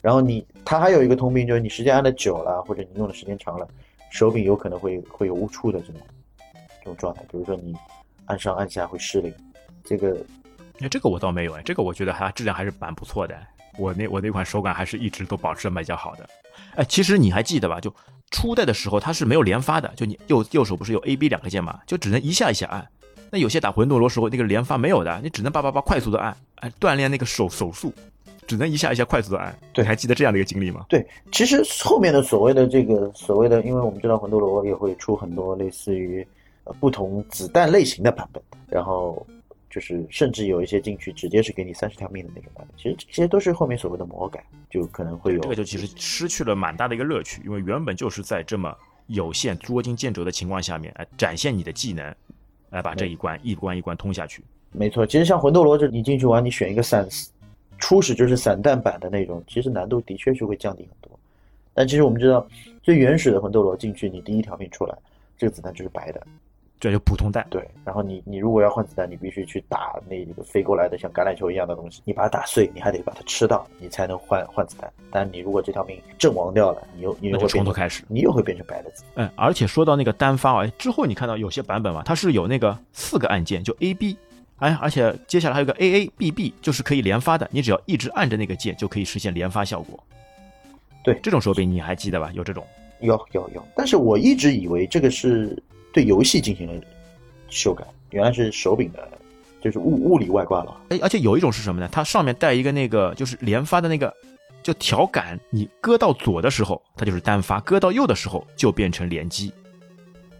[0.00, 3.68] 然后你它还有一个通病就是你时间按的久了或者你用的时间长了，
[4.10, 6.00] 手柄有可能会会有误触的这种
[6.78, 7.76] 这种状态，比如说你
[8.26, 9.32] 按上按下会失灵。
[9.84, 10.16] 这个，
[10.80, 13.38] 哎，这个我倒没有哎，这个我觉得还质量还是蛮不错的。
[13.76, 16.26] 我那我那款手感还是一直都保持的比较好的。
[16.76, 17.80] 哎，其实你还记得吧？
[17.80, 17.92] 就
[18.34, 22.84] 初代的时候它是没有连发的，就你右右手不是有 A、B 两个键嘛，就只能一下一下按。
[23.30, 27.94] 那有些打魂斗罗时候那个连发没有的，你只能叭叭叭快速的按，哎，锻炼那个手手速，
[28.44, 29.56] 只能一下一下快速的按。
[29.72, 30.84] 对，还记得这样的一个经历吗？
[30.88, 36.26] 对，其实后面的所谓的这个所谓的，因为我们知道魂斗罗也会出很多类似于
[36.64, 39.24] 呃不同子弹类型的版本，然后。
[39.74, 48.72] 就是甚至有一些进去直接是给你三十条命的那种版本，其实这些都是后面所谓的魔改，就可能会有这个就其实失去了蛮大的一个乐趣，因为原本就是在这么
[49.08, 52.14] 有限捉襟见肘的情况下面，哎，展现你的技能，
[52.70, 54.44] 来把这一关一关一关通下去。
[54.70, 57.04] 没错，其实像魂斗罗这你进去玩，你选一个散
[57.80, 61.18] 初始就是散弹版的那种，其实难度的确是会降低很多。
[61.72, 62.46] 但其实我们知道，
[62.80, 64.96] 最原始的魂斗罗进去，你第一条命出来，
[65.36, 66.24] 这个子弹就是白的。
[66.80, 67.66] 这就普通弹，对。
[67.84, 74.92] 然后你你如果要换子弹，你必须去打那个飞过来的像橄榄球一样的东西，你把它打碎，你还得把它吃到，你才能换换子弹。
[75.10, 79.02] 但你如果这条命阵亡掉了，你又你又会从头开始，你又会变成白的子。
[79.14, 84.16] 嗯，而且说到那个单发啊，之后你看到有些版本嘛，它是有那个四个按键，就 A B，
[84.58, 89.98] 哎，而且接下来还有个 A A B B，就是可以连发的，你只要一直按着那个键就可以实现连发效果。
[91.02, 92.30] 对，这种手柄你还记得吧？
[92.34, 92.62] 有这种？
[93.00, 93.62] 有有有。
[93.76, 95.60] 但是我一直以为这个是
[95.94, 96.84] 对游戏进行了。
[97.48, 99.08] 修改原来是手柄的，
[99.62, 100.76] 就是物物理外挂了。
[100.88, 101.88] 哎，而且有一种是什么呢？
[101.92, 104.12] 它上面带一个那个，就是连发的那个，
[104.60, 105.38] 就调杆。
[105.50, 109.52] 你搁到左的时候，它就是单发；搁到右的时候，就变成连击。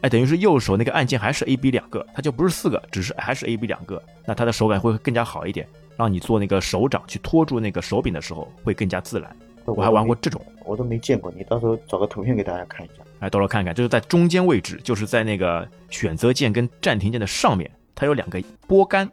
[0.00, 4.02] 哎，等于是右手那个按键还是 A、B 两个，它就不是四个，只是还是 A、B 两个。
[4.26, 9.36] 那它的手感会更加好一点，让你做那个手掌去托住那个手柄的时候会更加自然。
[9.66, 11.32] 我还玩过这种，我都没见过。
[11.36, 13.02] 你到时候找个图片给大家看一下。
[13.20, 19.06] 哎，到时候看看，就是在中间位置，就是在那个选择键跟暂停键的上面，它有两个拨杆。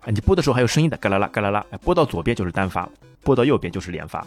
[0.00, 1.64] 啊，你拨的时候还有声音的，嘎啦啦，嘎啦啦。
[1.70, 2.88] 哎，拨到左边就是单发，
[3.22, 4.18] 拨到右边就是连发。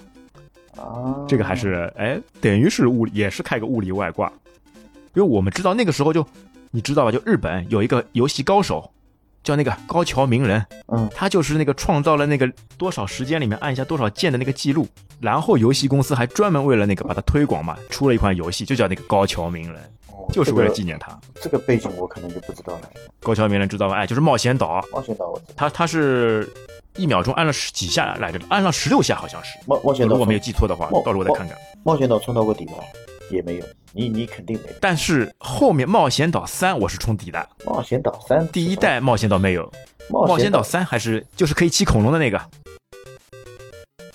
[0.76, 4.32] 啊，这个还是哎，等于是物理也是开个物理外挂，
[5.16, 6.26] 因为我们知道那个时候就
[6.70, 8.92] 你知道吧，就日本有一个游戏高手
[9.48, 14.86] 叫那个高桥名人，嗯，他就是那个创造了那个多少时间里面按下多少键的那个记录，
[15.22, 19.82] 然后游戏公司还专门为了那个把它推广嘛，出了一款游戏就叫那个高桥名人，
[20.12, 21.18] 哦就是为了纪念他。
[21.42, 22.82] 这个背景我可能就不知道了。
[23.22, 23.96] 高桥名人知道吧？
[23.96, 26.46] 哎，就是冒险岛，冒险岛我知道，他他是
[26.98, 31.58] 一秒钟按了十几下来着，按了十六下好像是，冒冒险岛如果没有记错的话，冒到时候我再看看。
[31.86, 32.74] 冒险岛冲到过底吗？
[33.30, 34.76] 也没有，你你肯定没有。
[34.80, 39.72] 但是后面冒险岛三我是冲底的，冒险岛三第一代冒险岛没有，
[40.10, 42.40] 冒冒险岛岛，三还是就是可以骑恐龙的那个。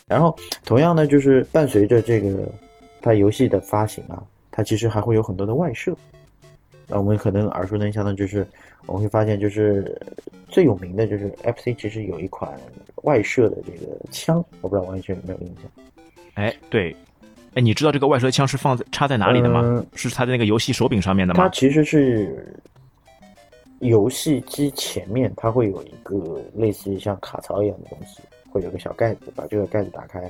[0.06, 2.46] 然后同样呢，就是伴随着这个
[3.00, 5.96] 它游戏的发行啊，它其实还会有很多的外设。
[6.86, 8.46] 那我们可能耳熟能详的就是，
[8.84, 9.98] 我们会发现就是
[10.48, 12.52] 最有名的就是 FC 其实有一款
[13.04, 15.84] 外设的这个枪，我不知道王一轩有没有印象。
[16.34, 16.94] 哎，对，
[17.54, 19.60] 哎，你知道这个外设枪是放在插在哪里的吗？
[19.62, 21.42] 嗯是插在那个游戏手柄上面的吗？
[21.42, 22.54] 它其实是
[23.80, 30.20] 游戏机前面，它会有一个类似于像卡槽一样的东西，会有个小盖子，把这个盖子打开，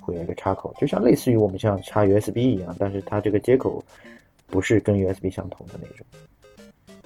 [0.00, 3.84] 会有一个插口，就像类似于我们像插 USB 一样，但是它这个接口
[4.46, 6.06] 不是跟 USB 相同的那种。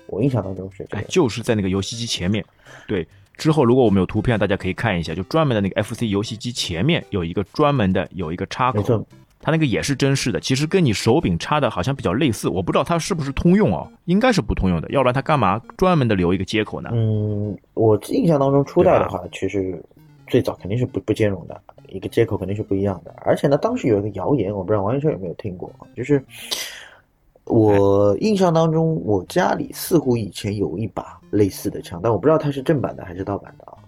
[0.06, 2.44] 我印象当中是这哎，，就是在那个游戏机前面。
[2.88, 9.06] 对，之后如果我们有图片，大家可以看一下，就专门的那个 FC 游戏机前面有一个专门的有一个插口，没错，
[9.42, 16.90] 它那个也是真式的，其实跟你手柄插的好像比较类似，我不知道它是不是通用哦，应该是不通用的，要不然它干嘛专门的留一个接口呢？
[16.92, 19.82] 嗯，我印象当中初代的话，其实
[20.26, 23.14] 最早肯定是不不兼容的，一个接口肯定是不一样的。
[23.24, 26.22] 而且呢，当时有一个谣言，我不知道王先生有没有听过，就是
[27.44, 33.78] 我印象当中，我家里似乎以前有一把类似的枪，但我不知道它是正版的还是盗版的啊。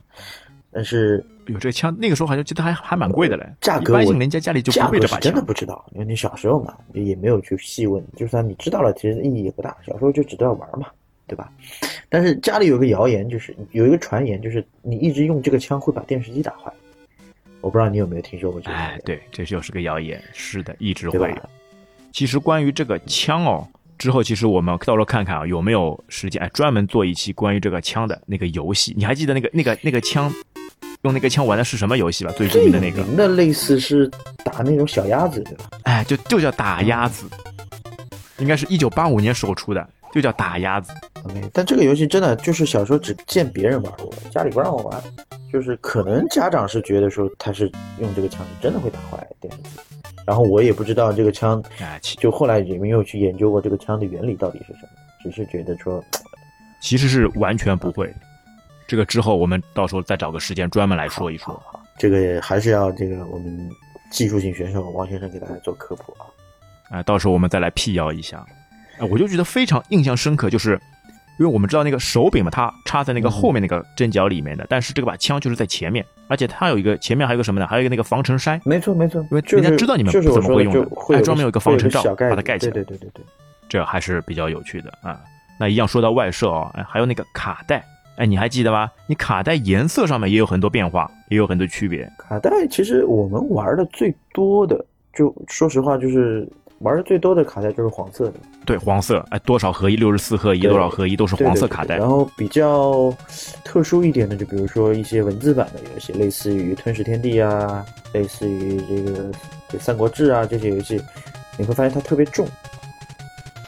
[0.72, 5.42] 但是有这个枪，那个时候好像记得还还蛮贵的嘞，价格我一般性人家家里就价不会这把枪真的。
[5.42, 9.76] 不知道，因为你小时候嘛，也没有去细问，就算你知道了，其实意义也不大。
[9.86, 10.86] 小时候就知道玩嘛，
[11.26, 11.52] 对吧？
[12.08, 16.72] 但是家里有个谣言，就是有一个传言，就是你一直用这个枪会把电视机打坏。
[17.60, 21.36] 我不知道你有没有听说过这个哎对，这就是个谣言，是的，一直会有。？
[22.12, 28.92] 其实关于这个枪哦，之后其实我们到时候看看啊，有没有时间哎专门做一期关于这个枪的那个游戏。
[28.96, 30.30] 你还记得那个那个那个枪，
[31.02, 32.32] 用那个枪玩的是什么游戏吧？
[32.36, 34.08] 最著最名的那个的类似是
[34.44, 35.64] 打那种小鸭子，对吧？
[35.82, 37.26] 哎，就就叫打鸭子，
[38.38, 40.92] 应该是一九八五年时候出的，就叫打鸭子。
[41.24, 45.02] OK，但这个游戏真的就是小时候只见别人玩过，家里不让我玩。
[45.52, 49.68] 就是可能家长是觉得说他是用这个枪是真的会打坏电视机，
[50.24, 51.62] 然后我也不知道这个枪，
[52.16, 54.88] 就后来也没有去研究过这个枪的原理到底是什么，
[55.22, 56.02] 只是觉得说
[56.80, 58.10] 其实是完全不会。
[58.92, 61.46] 这个之后我们到时候再找个时间专门来说一说。
[61.64, 63.70] 好，这个还是要这个我们
[64.10, 66.28] 技术性选手王先生给大家做科普啊。
[66.90, 68.36] 啊，到时候我们再来辟谣一下。
[68.98, 70.72] 啊，我就觉得非常印象深刻，就是
[71.38, 77.66] 因为我们知道那个手柄嘛，它插在那个后面那个针脚里面的，但是这个把枪就是在前面，而且它有一个前面还有一个什么呢？
[77.66, 83.24] 还有一个那个防尘筛，没错没错，因为就是人家知道你们就是不怎么会用的会还专门有一个防尘罩把它盖起来对对对对对。
[83.70, 85.18] 这还是比较有趣的啊。
[85.58, 87.84] 那一样说到外设啊，哎，还有那个卡带，
[88.22, 88.88] 哎，你还记得吗？
[89.08, 92.08] 你卡带颜色上面也有很多变化，也有很多区别。
[92.16, 101.96] 卡带其实我们玩的最多的，就说实话就是玩的最多的卡带就是黄色的，对，黄色，哎，多少合一，六十四合一，多少合一都是黄色卡带。
[101.96, 103.12] 然后比较
[103.64, 109.32] 特殊一点的，就比如说一些文字版的游戏，类似于《吞噬天地》啊，类似于这个
[109.68, 111.02] 这《三国志》啊这些游戏，
[111.58, 112.46] 你会发现它特别重。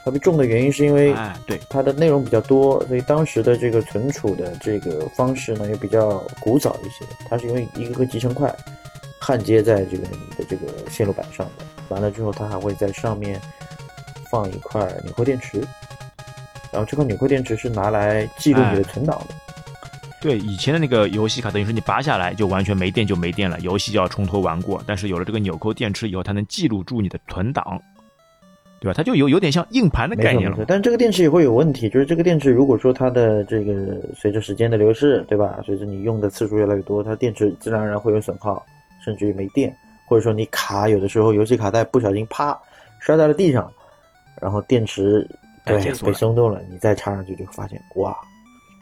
[0.04, 7.06] 特别重的原因是因为哎，对，它的内容比较多，所以当时的这个存储的这个方式呢又比较古早一些。
[7.28, 8.54] 它是因为一个个集成块
[9.18, 13.40] 焊接在这个你的这个线路板上的，完了之后它还会在上面
[14.30, 15.66] 放一块纽扣电池，
[16.70, 19.34] 然后这块纽扣电池是拿来记录你的存档的。
[20.20, 24.82] 对，以前的那个游戏卡，等于是你拔下来就完全没电就没电了，游戏就要重头玩过。
[24.86, 27.80] 但是有了这个纽扣电池以后，它能记录住你的存档，
[28.84, 28.94] 对吧？
[28.94, 30.64] 它就有有点像硬盘的概念了。
[30.68, 35.58] 但是这个电池也会有问题，就是这个电池如果说它的这个随着时间的流逝，对吧？
[35.64, 38.62] 随着你用的次数越来越多，它电池自然而然会有损耗，
[39.02, 39.74] 甚至于没电，
[40.06, 42.58] 或者说你卡有的时候游戏卡带不小心啪
[43.00, 43.72] 摔在了地上，
[44.38, 45.26] 然后电池
[45.64, 48.14] 对被松动了，你再插上去就发现哇，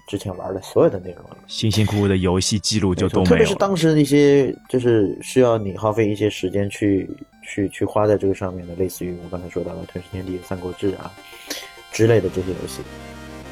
[0.08, 3.54] 之前玩的所有的内容辛辛苦苦的游戏记录就都特别是。
[3.54, 7.08] 当时的一些就是需要你耗费一些时间去
[7.42, 11.11] 去去花在这个上面的，类似于我刚才说到的《吞噬天地》《三国志》啊
[11.90, 12.81] 之类的这些游戏，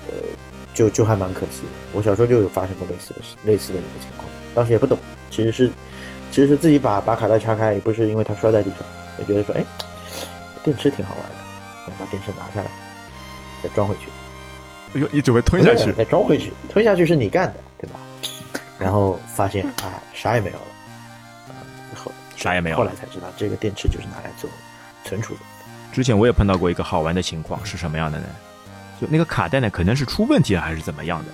[0.08, 0.14] 呃，
[0.72, 1.68] 就就还蛮可惜的。
[1.92, 4.98] 我小时候就有发生过类似的事，类似的一个情况，当时也不懂，
[5.30, 5.68] 其实是
[6.30, 8.78] 其实是自己把把卡带插开，也不是因为它摔在地上，
[9.18, 9.64] 就觉得说，哎，
[10.64, 11.36] 电池挺好玩的，
[11.86, 12.70] 我把电池拿下来，
[13.62, 14.08] 再装回去。
[14.94, 15.92] 哎呦，你准备吞下去？
[15.92, 18.00] 再装回去，吞下去是你干的，对吧？
[18.78, 20.79] 然后发现啊，啥也没有了，后
[22.40, 22.76] 啥也没有。
[22.76, 24.50] 后来才知道，这个电池就是拿来做
[25.04, 25.40] 存储的。
[25.92, 28.26] 之前我也碰到过一个好玩的情况，是什么样的呢？
[29.00, 31.32] 就那个卡带呢，可能是出问题了，还是怎么样的？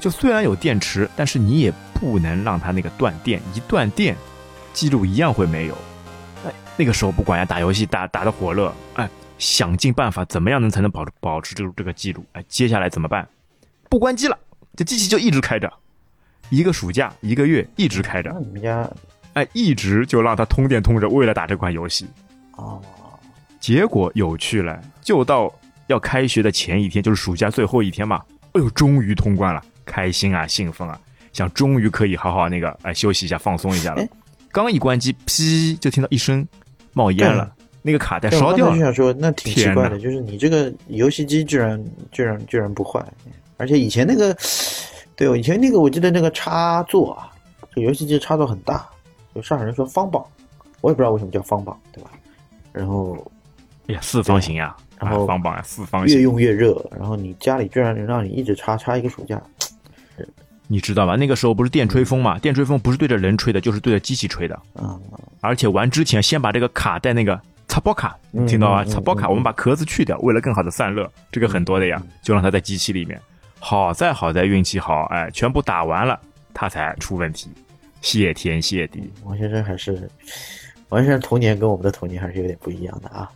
[0.00, 4.16] 就虽然有电池，但是你也不能让它那个断电，一断电，
[4.72, 5.74] 记录一样会没有。
[6.44, 12.24] 哎，那个时候不管呀，打游戏打打的火热，哎，想尽办法怎么样能才能保保持这个这个记录？
[12.32, 13.28] 哎，接下来怎么办？
[13.88, 14.36] 不关机了，
[14.74, 15.72] 这机器就一直开着，
[16.50, 18.30] 一个暑假一个月一直开着。
[18.34, 18.90] 那你们家，
[19.34, 22.06] 哎，一直就让他通电通着，为了打这款游戏。
[22.56, 22.80] 哦。
[23.60, 25.52] 结果有趣了，就到
[25.86, 28.20] 要开学的前一天，就是暑假最后一天嘛。
[28.52, 30.98] 哎呦，终于通关了，开心啊，兴奋啊，
[31.32, 34.04] 想终于可以好好那个哎休息一下，放松一下了。
[34.50, 36.46] 刚一关机，噼，就听到一声
[36.92, 38.72] 冒烟了，那个卡带烧掉了。
[38.72, 43.00] 我就想说，那挺奇怪的，就是你这个游戏机居然居然居然不坏，
[43.56, 44.36] 而且以前那个，
[45.16, 47.30] 对我以前那个我记得那个插座啊，
[47.74, 48.84] 这游戏机插座很大，
[49.34, 50.24] 有上海人说方棒，
[50.80, 52.10] 我也不知道为什么叫方棒，对吧？
[52.72, 53.16] 然后。
[53.88, 56.72] 哎呀，四方形呀，然后方棒呀，四方形，越用越热。
[56.96, 59.42] 然后你家里居然能让你一直插插一个暑假，
[60.68, 61.16] 你知道吧？
[61.16, 62.38] 那个时候不是电吹风嘛？
[62.38, 64.54] 电吹风不是对着人吹的，就是对着机器吹的。
[64.74, 64.96] 啊！
[65.40, 68.16] 而且玩之前先把这个卡带那个擦包卡，
[68.46, 68.84] 听到吗？
[68.84, 73.20] 擦包卡，我们把壳子去掉，为了更好的散热，这个很多的呀，就让它在机器里面。
[73.58, 76.18] 好在好在运气好，哎，全部打完了，
[76.54, 77.50] 它才出问题。
[78.02, 80.10] 谢天谢地，王先生还是
[80.90, 83.30] 王先生童年跟我们的童年还是有点不一样的啊。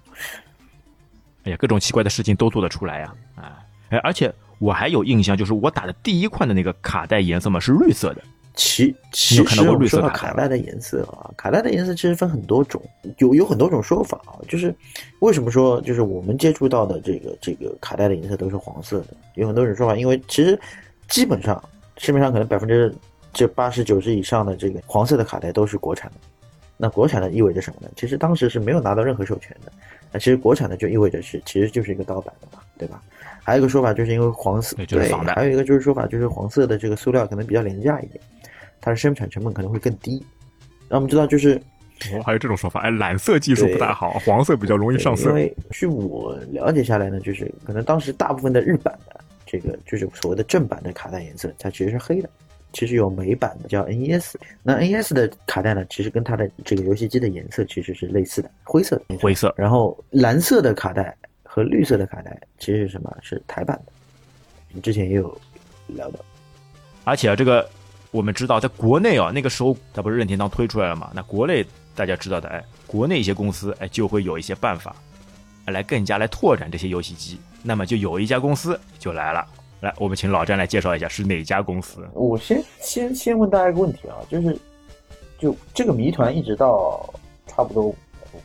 [1.45, 3.15] 哎呀，各种奇怪的事情都做得出来呀！
[3.37, 8.23] 啊，哎，而且我还有印象，就是我打的第一款的那个卡带颜色嘛是绿色的。
[8.57, 9.45] 其其实
[9.87, 12.83] 说到卡带的颜色啊，卡带的颜色其实分很多种，
[13.19, 14.35] 有有很多种说法啊。
[14.49, 14.75] 就是
[15.21, 19.09] 为什么说就是我们接触到的这个这个卡带的颜色都是黄色的？
[19.37, 20.59] 有很多种说法，因为其实
[21.07, 21.63] 基本上
[21.99, 22.93] 市面上可能百分之
[23.37, 26.17] 这八十九十以上的这个黄色的卡带都是国产的。
[26.79, 27.89] 那国产的意味着什么呢？
[27.95, 29.71] 其实当时是没有拿到任何授权的。
[30.11, 33.03] 那其实国产的就意味着是，其实就是一个盗版的嘛，对吧？
[33.43, 38.19] 还有一个说法就是因为黄色，对，还有一个就是说法就是黄色的这个塑料可能比较廉价一点，
[38.81, 40.25] 它的生产成本可能会更低。
[40.89, 41.61] 那我们知道就是，
[42.13, 45.29] 哦，还有这种说法，哎，染色技术不大好，黄色比较容易上色。
[45.31, 52.29] 因为据我了解下来呢，就是可能当时大部分的日版的这个就是所谓的正版的卡带颜色，它其实是黑的。
[52.77, 59.17] 其实有美版的叫 NES，那 NES 的卡带呢，其实跟它的这个游戏机的颜色其实是类似的，灰色的。
[59.17, 59.55] 灰色。
[59.57, 63.11] 然后蓝色的卡带和绿色的卡带其实是什么？
[63.23, 63.93] 是台版的。
[64.75, 65.41] 你之前也有
[65.87, 66.19] 聊到。
[67.05, 67.67] 而且啊，这个
[68.11, 71.11] 我们知道，在国内啊，那个时候它不是任天堂推出来了嘛？
[71.15, 74.95] 那国内大家知道的，哎，国内一些公司哎就会有一些办法，
[75.65, 77.41] 来更加来拓展这些游戏机。
[77.63, 79.47] 那么就有一家公司就来了。
[79.81, 82.09] 来，我们请老詹来介绍一下是哪家公司。
[82.15, 84.59] 我先先先问大家一个问题啊，就是，
[85.39, 87.13] 就这个谜团一直到
[87.47, 87.95] 差不多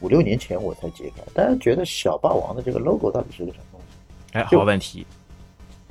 [0.02, 1.24] 五六年前我才解开。
[1.34, 4.38] 大家觉得小霸王的这个 logo 到底是个什么东西？
[4.38, 5.06] 哎，好问题。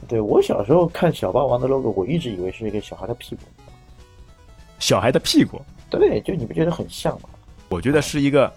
[0.08, 3.42] 对我小时候看小霸王的 logo，我一直以为是一个小孩的屁股。
[4.78, 5.60] 小孩的屁股？
[5.88, 7.28] 对，就你不觉得很像吗？
[7.68, 8.52] 我觉得是一个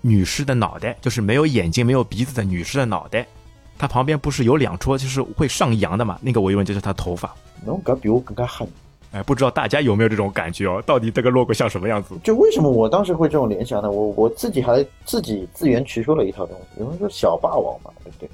[0.00, 3.26] 女士的脑袋，就是没有眼睛、没有鼻子的女士的脑袋。
[3.80, 6.18] 它旁边不是有两撮，就是会上扬的嘛？
[6.20, 7.34] 那个我以为就是他头发。
[7.64, 8.68] 侬搿比我更加狠。
[9.10, 10.82] 哎，不知道大家有没有这种感觉哦？
[10.84, 12.14] 到底这个 logo 像什么样子？
[12.22, 13.90] 就为什么我当时会这种联想呢？
[13.90, 16.80] 我我自己还自己自圆其说了一套东西。
[16.82, 18.28] 有人说小霸王嘛，对不对？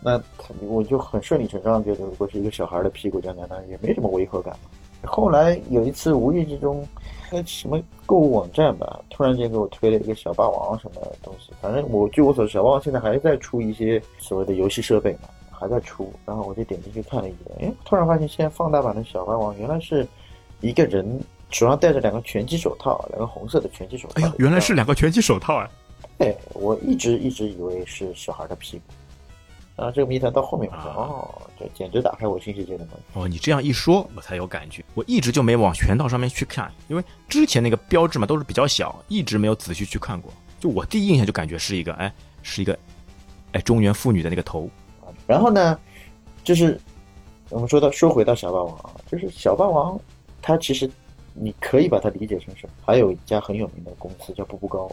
[0.00, 0.18] 那
[0.66, 4.70] 我就很顺理成章觉得，如果是一个小孩的屁股这样，那也没什么违和感嘛。
[5.04, 6.82] 后来有一次无意之中。
[7.32, 16.12] 个什么购物网站吧，突然间给我推了一个小霸王什么东西，反正我据我所知，小霸王现在还在出一些所谓的游戏设备嘛，还在出。
[16.24, 20.06] 然后我就点进去看了一眼，哎，突然发现现在放大版的小霸王原来是
[20.60, 24.14] 一个人手上戴着两个拳击手套，两个红色的拳击手套。
[24.16, 25.68] 哎呀，原来是两个拳击手套啊！
[26.18, 28.84] 哎，我一直一直以为是小孩的屁股。
[29.76, 32.90] 啊，这个谜团到后面我说哦，这简直打开我新世界的门。
[33.14, 34.84] 哦，你这样一说，我才有感觉。
[34.94, 40.30] 我一直就没往全套上面去看，因为之前那个标志嘛都是比较小，一直没有仔细去看过。
[40.60, 42.12] 就我第一印象就感觉是一个，哎，
[42.42, 42.78] 是一个，
[43.52, 44.68] 哎，中原妇女的那个头。
[45.26, 45.78] 然后呢，
[46.44, 46.78] 就是
[47.48, 49.98] 我们说到说回到小霸王啊，就是小霸王，
[50.42, 50.88] 它其实
[51.32, 52.68] 你可以把它理解成是？
[52.84, 54.90] 还有一家很有名的公司叫步步高，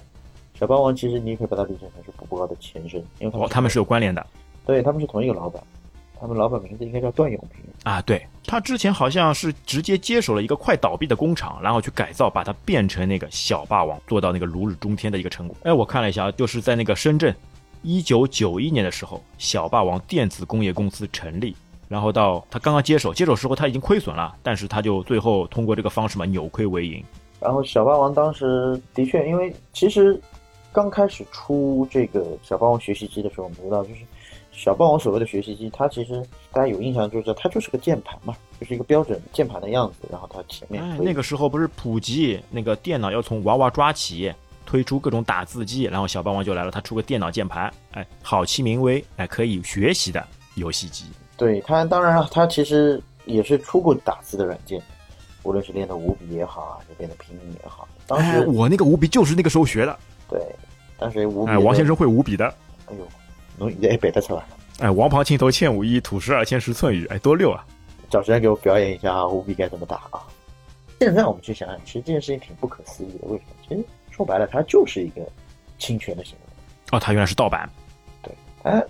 [0.58, 4.26] 小霸王其实你也可以把它理解成是步步高的前身，因为哦，他们是有关联的。
[4.70, 5.60] 对，他们是同一个老板，
[6.22, 8.00] 他们老板名字应该叫段永平啊。
[8.04, 15.58] 对他之前好像是直接接手了一个快倒闭的工厂，然后去改造，把它变成那个小霸王，做到那个如日中天的一个成果。
[15.64, 17.36] 哎，我看了一下，就是在那个深圳，
[17.82, 21.56] 一九九一年的时候，小霸王电子工业公司成立。
[21.88, 27.04] 然后到他刚刚接手，接手时候他已经亏损了，但是他就最后通过这个方式嘛，扭亏为盈。
[27.40, 30.22] 然后小霸王当时的确，因为其实
[30.72, 34.02] 刚开始出这个小霸王学习机的时候，我们知道就是
[34.60, 40.06] 小霸王所谓的学习机，它其实大家有印象就是它就是个键盘嘛，就是一个标准键盘的样子。
[40.12, 44.34] 然后它前面那个时候不是普及那个电脑要从娃娃抓起，
[44.66, 50.22] 推出各种打字机，然后小霸王就来了，它出个电脑键盘，哎，好其名为哎可以学习的
[50.56, 51.06] 游戏机。
[51.38, 54.82] 对它，当然了，它其实也是出过打字的软件，
[55.44, 57.88] 无论是练的五笔也好啊，是练的拼音也好。
[58.06, 59.98] 当时我那个五笔就是那个时候学的。
[60.30, 60.38] 对，
[60.98, 61.52] 当时五笔。
[61.52, 62.46] 哎，王先生会五笔的。
[62.88, 63.08] 哎呦，
[63.60, 64.44] 侬也背得出来。
[64.80, 67.64] 哎，王旁青头欠五一，土石二千十寸雨，哎，多溜啊！
[68.10, 70.26] 找时间给我表演一下啊，五笔该怎么打啊？
[71.00, 73.28] 现在我们去想想，其实这件事情挺不可思议的。
[73.28, 73.54] 为什么？
[73.68, 75.22] 其实说白了，它就是一个
[75.78, 76.98] 侵权的行为。
[76.98, 77.70] 哦，它原来是盗版。
[78.24, 78.34] 对，
[78.64, 78.84] 哎，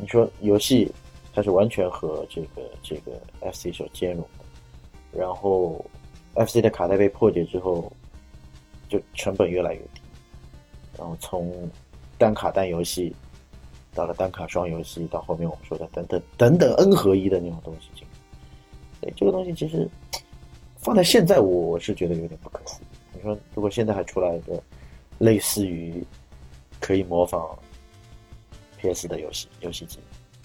[0.00, 0.92] 你说游戏。
[1.34, 3.12] 它是完全和这个这个
[3.52, 5.84] FC 所兼容的，然后
[6.34, 7.92] FC 的卡带被破解之后，
[8.88, 10.00] 就成本越来越低，
[10.96, 11.70] 然后从
[12.16, 13.14] 单卡单游戏
[13.96, 18.06] 到了单卡双游戏，到后面我们说的等等等等 N 合一的那种东西进，
[19.00, 19.88] 对这个东西其实
[20.76, 22.86] 放在现在，我是觉得有点不可思议。
[23.14, 24.62] 你说如果现在还出来一个
[25.18, 26.04] 类似于
[26.78, 27.58] 可以模仿
[28.78, 29.98] PS 的游戏游戏机？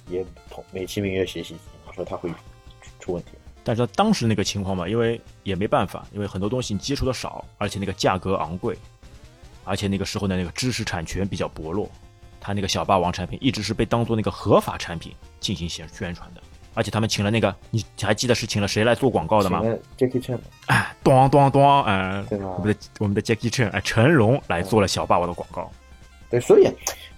[0.09, 2.29] 也同美其名曰学习机，你说它会
[2.99, 3.31] 出问题。
[3.63, 8.75] 但是当时那个情况嘛，因为也没办法，因为很多东西你接触的少，而且那个价格昂贵，
[9.63, 11.87] 而且那个时候的那个知识产权比较薄弱，
[12.41, 16.41] 他那个小霸王产品一直是被当做那个合法产品进行宣宣传的。
[16.73, 19.61] 而且他们请了那个，你还记得是请了谁来做广告的吗
[19.97, 20.39] ？Jackie Chan。
[20.65, 22.47] 哎，咚咚咚，哎，对吧？
[22.57, 25.71] 我们的我们的 Jackie Chan，哎，成龙来做了小霸王的广告。
[26.29, 26.69] 对，所以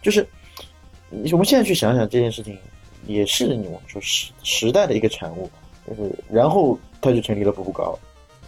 [0.01, 0.27] 就是
[1.31, 2.55] 我们现在去想想这件事情。
[3.05, 5.51] 也是你们说时时代的一个产物，
[5.85, 7.99] 就是然后他就成立了步步高，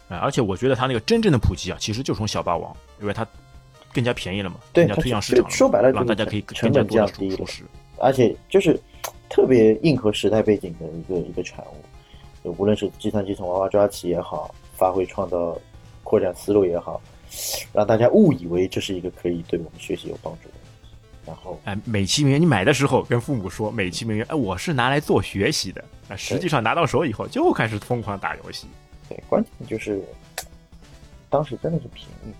[0.07, 3.27] 啊，而且我觉得他那个真正的普及啊，其实就从小霸王，因为它
[3.95, 7.45] 更加便宜了嘛，对，更加推向市场，说白了，让大家可以成本降低了，
[7.97, 8.77] 而且就是
[9.29, 11.63] 特别硬核时代背景的一个一个产
[12.43, 15.57] 物，无论是计算机从娃娃抓起也好，发挥创造
[16.03, 17.01] 扩展思路也好，
[17.71, 20.55] 让大家误以为这是一个可以对我们学习有帮助的。
[21.25, 25.83] 然后，哎，美其名曰你买的时候跟父母说美其名曰，哎，我是拿来做学习的。
[26.07, 28.67] 那实际上拿到手以后就开始疯狂打游戏。
[29.09, 30.03] 对，关键就是
[31.31, 32.33] 当时真的是便宜，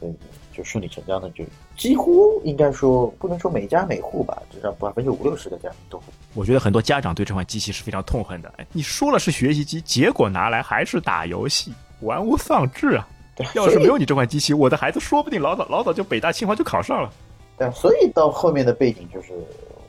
[0.00, 0.12] 所以
[0.56, 1.44] 就顺理成章的就
[1.76, 6.04] 几乎应该说不能说每家每户吧，至少百分之五六十的家庭都会。
[6.34, 8.52] 我觉得很多家长对这款机器是非常痛恨的。
[8.56, 13.08] 哎，你说了是学习机，结果拿来还是打游戏，玩物丧志啊！
[13.54, 17.10] 要是没有你这款机器，我的孩子说不定老早老早就北大清华就考上了。
[17.56, 19.32] 但所以到后面的背景就是，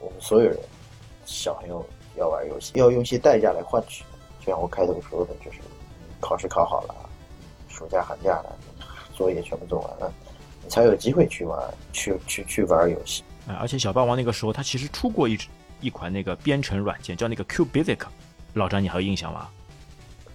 [0.01, 0.57] 我们所有人
[1.25, 1.85] 小朋友
[2.17, 4.03] 要玩游戏，要用一些代价来换取。
[4.39, 5.59] 就像我开头说的，就是
[6.19, 6.95] 考试考好了，
[7.67, 8.55] 暑假寒假了，
[9.13, 10.24] 作业全部做完了，你
[10.67, 11.59] 才有机会去玩，
[11.93, 13.23] 去去去玩游戏。
[13.47, 15.37] 啊，而且小霸王那个时候他其实出过一
[15.81, 17.99] 一款那个编程软件，叫那个 Q Basic。
[18.53, 19.47] 老张，你还有印象吗？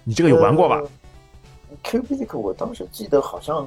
[0.04, 0.80] 你这个有玩过吧
[1.82, 3.66] ？Q Basic 我当时记得好像，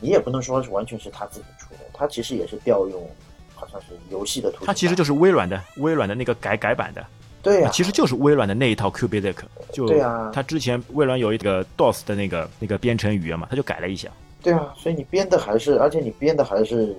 [0.00, 1.80] 你也不能说是完全是他自己出的。
[1.92, 3.08] 他其实也是调用，
[3.54, 4.64] 好像是游戏的图。
[4.64, 7.04] 它其实就是微软的微软的那个改改版的。
[7.42, 9.36] 对呀，其实就是微软的那一套 Q Basic。
[9.72, 14.08] 就对啊，他之前微软有一个 DOS 的那个那个编程语言嘛，他就改了一下。
[14.46, 16.96] 对啊，所以你编的还是，而且你编的还是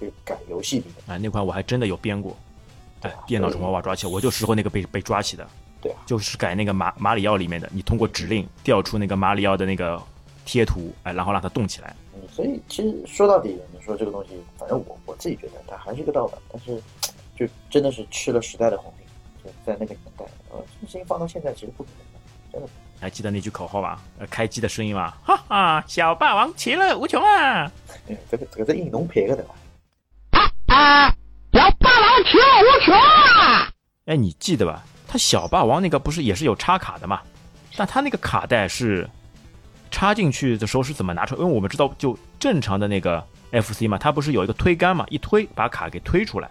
[0.00, 1.14] 就改游戏里的。
[1.14, 2.36] 啊，那款我还真的有编过。
[3.02, 5.46] 哎，电脑从娃娃抓起，我就时候那个被被抓起的。
[5.80, 10.02] 对啊，就是改那个马马里奥里面的，你通过指令调出那个马里奥的那个
[10.44, 11.94] 贴图，哎，然后让它动起来。
[12.12, 13.56] 嗯，所以其实说到底。
[13.72, 16.82] 你说这个东西，反正我我自己觉得它还是一个盗版，但是
[17.36, 19.04] 就真的是吃了时代的红利，
[19.44, 22.18] 就在那个年代，呃，这个事情放到现在其实不可能的，
[22.52, 22.68] 真的。
[23.00, 24.00] 还记得那句口号吧？
[24.18, 25.16] 呃，开机的声音吧？
[25.24, 27.70] 哈哈，小霸王其乐无穷啊！
[28.30, 29.54] 这个这个是应龙配的对吧？
[30.66, 31.08] 啊，
[31.52, 33.70] 小霸王其乐无穷啊！
[34.06, 34.84] 哎，你记得吧？
[35.06, 37.20] 他小霸王那个不是也是有插卡的嘛？
[37.76, 39.08] 但他那个卡带是
[39.90, 41.40] 插进去的时候是怎么拿出来？
[41.40, 43.24] 因为我们知道，就正常的那个。
[43.52, 45.06] FC 嘛，它不是有一个推杆嘛？
[45.10, 46.50] 一推把卡给推出来，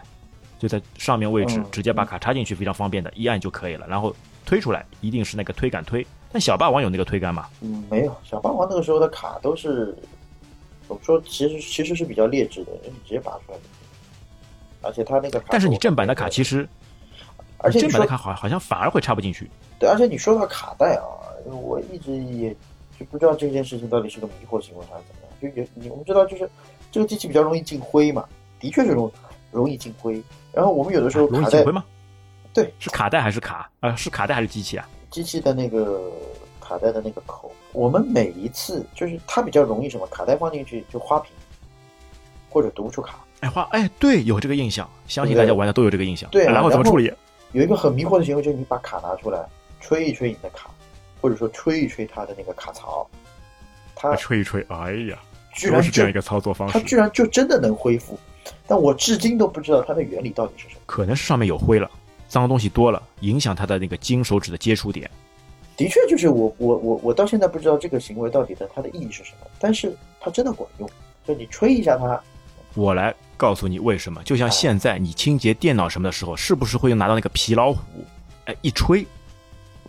[0.58, 3.86] 就在上面位置，直接把卡插进去，非常方便的，一按就可以了。
[3.90, 4.16] 然后
[4.46, 6.08] 推出来一定是那个推杆推。
[6.34, 7.48] 但小霸王有那个推杆吗？
[7.62, 8.16] 嗯，没有。
[8.24, 9.96] 小霸王那个时候的卡都是，
[10.88, 13.64] 我说其实其实是比较劣质的，你直接拔出来的。
[14.82, 16.68] 而且它那个，但是你正版的卡其实，
[17.60, 19.50] 而且正版的卡好好像反而会插不进去。
[19.80, 21.06] 对，而且你说到卡带啊，
[21.46, 22.50] 我一直也
[23.00, 25.56] 就不知道这件事情到底是个迷惑行为还是怎么样。
[25.56, 26.50] 就有你我们知道，就是
[26.92, 28.26] 这个机器比较容易进灰嘛，
[28.60, 29.10] 的确是容
[29.52, 30.22] 容易进灰。
[30.52, 31.86] 然后我们有的时候卡带容易进灰吗？
[32.54, 33.70] 对，是卡带还是卡？
[33.80, 34.90] 啊，是卡带还是机器啊？
[35.14, 36.12] 机器的那个
[36.60, 41.32] 卡带的那个口，我们每一次就是它比较容易什么，卡带放进去就花屏，
[42.50, 43.20] 或者读不出卡。
[43.42, 46.28] 哎花哎，对，有这个印象，相信大家玩的都有这个印象。
[46.32, 47.14] 对啊然后怎么处理？
[47.52, 49.46] 有一个很迷惑的行为，就是你把卡拿出来，
[49.80, 50.72] 吹一吹你的卡，
[51.22, 53.08] 或者说吹一吹它的那个卡槽，
[53.94, 55.20] 它吹一吹，哎呀，
[55.54, 56.74] 居然是这样一个操作方式。
[56.74, 58.18] 它居然就真的能恢复，
[58.66, 60.82] 但我至今都不知道它的原理到底是什么。
[60.88, 61.92] 可能是上面有灰了，
[62.34, 65.08] 脏东西多了，影响它的那个金手指的接触点。
[65.78, 70.90] 的确，就是我我我我到现在不知道这个行为到底的它的意义是什么，但是它真的管用。
[71.28, 72.20] 就你吹一下它，
[72.74, 74.20] 我来告诉你为什么。
[74.24, 77.82] 就像现在你清洁电脑什么的时候，是不是会拿到那个皮老虎，
[78.46, 79.06] 哎，一吹，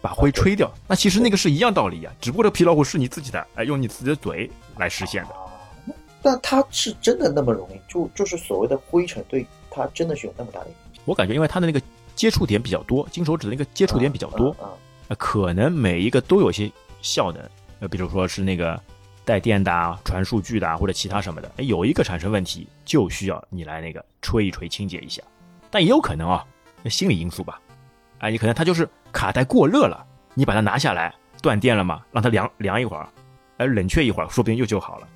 [0.02, 0.70] 把灰吹掉？
[0.86, 5.30] 那其实那个是一样道理呀、只不过这皮老虎是你自己的，哎，用你自己的嘴来实现的。
[5.30, 7.80] 啊，但它是真的那么容易？
[7.90, 11.02] 就就是所谓的灰尘对它真的是有那么大的影响？
[11.06, 11.80] 我感觉因为它的那个
[12.14, 14.70] 接触点比较多，金手指的那个接触点比较多，啊，
[15.08, 16.70] 呃，可能每一个都有些
[17.02, 17.42] 效能，
[17.80, 18.80] 呃，比如说是那个
[19.24, 25.22] 带电的啊、传数据的啊，或者其他什么的，哎，有一个产生问题，就需要你来那个吹一吹清洁一下。
[25.70, 26.46] 但也有可能啊，
[26.82, 27.60] 那心理因素吧，
[28.18, 31.12] 啊，你可能它就是卡带过热了，你把它拿下来，
[31.42, 33.08] 断电了嘛，让它凉凉一会儿，
[33.56, 35.08] 哎，冷却一会儿，说不定又就好了，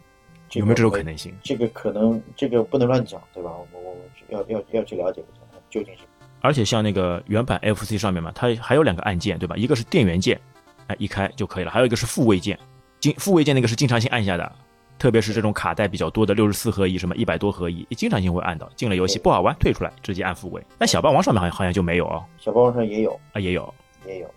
[0.48, 1.32] 这个有没有这种可能性？
[1.44, 3.52] 这个可能，这个不能乱讲，对吧？
[3.52, 6.00] 我们我们要要要去了解一下它究竟是
[6.40, 9.56] 而且像那个原版 FC 上面嘛，它还有两个按键，对吧？
[9.56, 10.40] 一个是电源键，
[10.86, 12.58] 哎，一开就可以了；还有一个是复位键，
[13.00, 14.52] 经复位键那个是经常性按下的，
[14.98, 18.68] 特别是这种卡带比较多的六十四合一、什么一百多合一，经常性会按到。
[18.76, 20.64] 进了游戏不好玩，退出来直接按复位。
[20.78, 23.74] 但小霸王上面好像好像就没有哦，小霸王上也有，啊也有。
[24.06, 24.30] 也有，也有。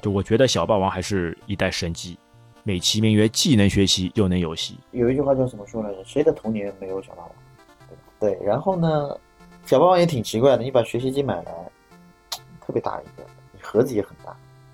[0.00, 2.18] 就我觉得小霸王还是一代神机，
[2.62, 4.78] 美其名曰既能学习又能游戏。
[4.92, 6.02] 有一句话叫怎么说来着？
[6.04, 7.30] 谁的童年没有小霸王？
[7.88, 8.38] 对吧？
[8.40, 9.14] 对，然后呢，
[9.70, 11.54] 小霸王也挺奇怪的，你把学习机买来，
[12.60, 13.24] 特别大一个，
[13.62, 14.32] 盒子也很大，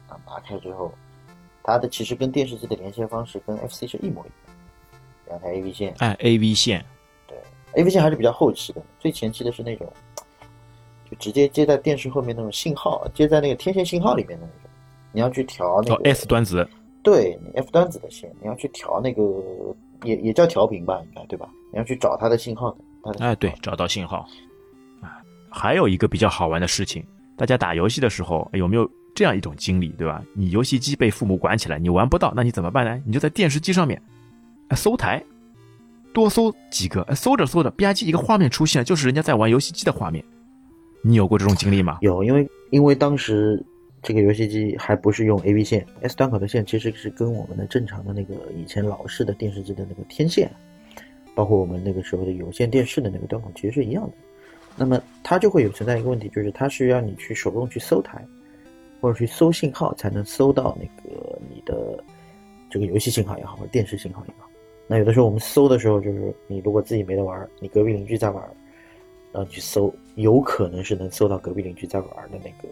[0.09, 0.91] 啊，打开之后，
[1.63, 6.83] 它的其实跟电视机的连线方式跟 FC 是一模一样，两台 AV 线，按 AV 线，
[7.27, 7.37] 对
[7.75, 9.87] ，AV 线还是比较后期的，最前期的是那种，
[11.11, 14.71] 就直接接在电视后面那种信号，接在那个天线信号里面的那种，
[15.13, 16.67] 你要去调那哦个 S 端子，
[17.03, 19.23] 对你 F 端子的线，你要去调那个，
[20.05, 21.51] 也也叫调频吧，应该对吧？
[21.71, 24.27] 你要去找它的信号的，它的信号哎，对，找到信号。
[25.51, 27.05] 还有一个比较好玩的事情，
[27.37, 30.23] 大家打游戏的时候有没有这样一种经历，对吧？
[30.35, 33.03] 你游戏机被父母管起来，你玩不到，那你怎么办呢？
[33.07, 34.01] 你就在电视机上面，
[34.75, 35.23] 搜台，
[36.13, 40.25] 多搜几个，哎，搜着搜着，吧唧一个画面出现了，就是人家在玩游戏机的画面。
[41.03, 41.99] 你有过这种经历吗？
[42.01, 43.65] 有，因为因为当时
[44.03, 50.51] 这个游戏机还不是用 AV 线，S 端口的线其实是跟我们的正常的那个以前老式的电视机的那个天线，
[51.35, 54.13] 包括我们那个时候的有线电视的那个端口其实是一样的。
[54.77, 58.25] 那么它就会有存在一个问题，就是它是要你去手动去搜台，
[59.01, 62.03] 或者去搜信号，才能搜到那个你的
[62.69, 64.47] 这个游戏信号也好，或者电视信号也好。
[64.87, 68.43] 那有的时候我们搜的时候，就是你如果自己没得玩，你隔壁邻居在玩，
[69.33, 72.69] 然后你去搜，有可能是能搜到隔壁邻居在玩的那个、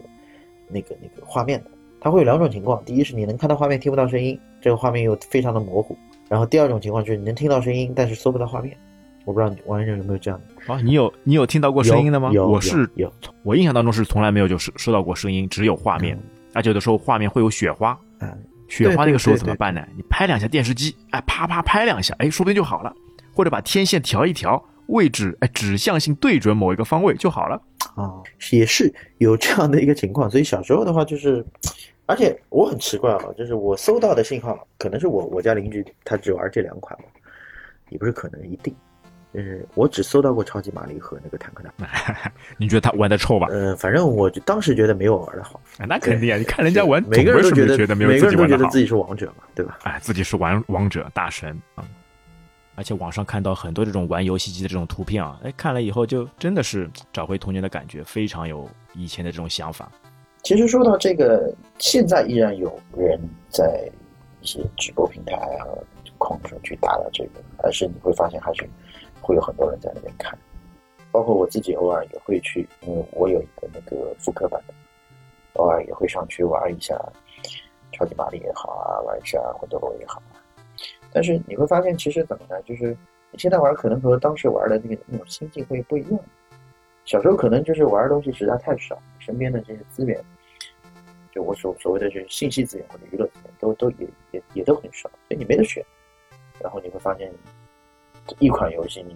[0.68, 1.70] 那个、那个画面的。
[2.00, 5.96] 它会有两种情况，第一是你能看到画面，听不到声音，这个画面又非常的模糊；
[6.28, 8.76] 然后第二种情况就是你能听到声音，但是搜不到画面。
[9.25, 12.31] 我不知道你玩家有没有这样的啊，你有你有听到过声音的吗？
[12.33, 13.12] 有有我是有，
[13.43, 16.18] 我印象当中是从来没有就是收到过声音，只有画面，
[16.53, 18.37] 而且有的时候画面会有雪花，嗯，
[18.68, 19.87] 雪花那个时候怎么办呢？
[19.97, 22.95] 你拍两下电视机，哎，啪啪拍两下，哎，说不定就好了。
[23.35, 27.61] 或者把天线调一调，位置哎指向性对准某一个方位就好了。
[27.97, 28.22] 啊，
[28.53, 30.31] 也是有这样的一个情况。
[30.31, 31.45] 所以小时候的话，就是，
[32.07, 37.07] 而且我很奇怪啊，就是我搜到的信号，可能是我我家邻居他只玩这两款嘛，
[37.89, 38.72] 也不是可能一定，
[39.35, 42.32] 就是我只搜到过超级玛丽和那个坦克大。
[42.57, 43.49] 你觉得他玩的臭吧？
[43.51, 46.39] 嗯，反正我就当时觉得没有我玩的好，哎，那肯定啊！
[46.39, 48.59] 你看人家玩，每个人都总归是得觉得没有每个人都自己玩的好。
[48.59, 49.78] 觉得自己是王者嘛，对吧？
[49.82, 51.85] 哎，自己是玩王者大神啊、
[52.76, 59.91] 而且网上看到很多这种玩游戏机的这种图片啊，哎，看了以后就真的是找回童年的感觉，非常有以前的这种想法。
[60.45, 63.18] 其实说到这个，现在依然有人
[63.49, 63.91] 在
[64.43, 65.66] 一些直播平台啊、
[66.18, 68.68] 空的时候去打打这个，但是你会发现还是
[69.25, 70.39] 会有很多人在那边看，
[71.11, 74.75] 包括我自己偶尔也会去，因为我有一个那个复刻版的，
[75.55, 77.01] 偶尔也会上去玩一下
[77.91, 80.37] 超级玛丽也好啊，玩一下魂斗罗也好啊。
[81.11, 82.61] 但是你会发现，其实怎么呢？
[82.62, 82.97] 就是
[83.31, 86.20] 你现在玩可能和当时玩的那个那种心境会不一样。
[87.05, 90.22] 小时候可能就是玩的东西实在太少，身边的这些资源，
[91.33, 95.85] 就我所所谓的就是信息资源或者娱乐资源，都都也也也都很少，所以你没得选。
[96.61, 97.33] 然后你会发现，
[98.39, 99.14] 一款游戏你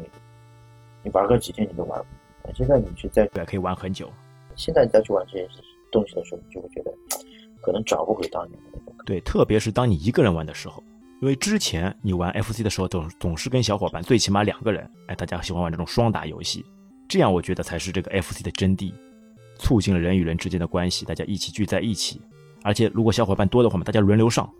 [1.02, 2.52] 你玩个几天你都玩不。
[2.54, 4.10] 现在你去再对可以玩很久。
[4.56, 5.48] 现在你再去玩这些
[5.92, 6.92] 东西的时候，你就会觉得
[7.60, 8.94] 可能找不回当年的那种。
[9.04, 10.82] 对，特别是当你一个人玩的时候，
[11.20, 16.64] 因为之前你玩 FC 的时候总总是跟小伙伴，最起码两个人，哎，大家喜欢玩这种双打游戏，
[17.08, 18.92] 这样我觉得才是这个 FC 的真谛，
[19.58, 22.20] 促进了人与人之间的关系，大家一起聚在一起。
[22.62, 24.50] 而且如果小伙伴多的话嘛，大家轮流上，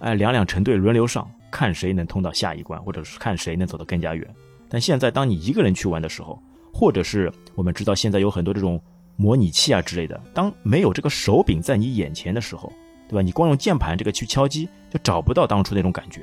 [0.00, 4.28] 哎，两两成对轮流上，看谁能通到下一关，或者是看谁能走得更加远。
[4.68, 6.42] 但现在当你一个人去玩的时候，
[6.72, 8.80] 或者是我们知道现在有很多这种。
[9.16, 12.72] 模拟器啊之类的，当没有这个手柄在你眼前的时候，
[13.08, 13.22] 对吧？
[13.22, 16.22] 你光用键盘这个去敲击，就找不到当初那种感觉，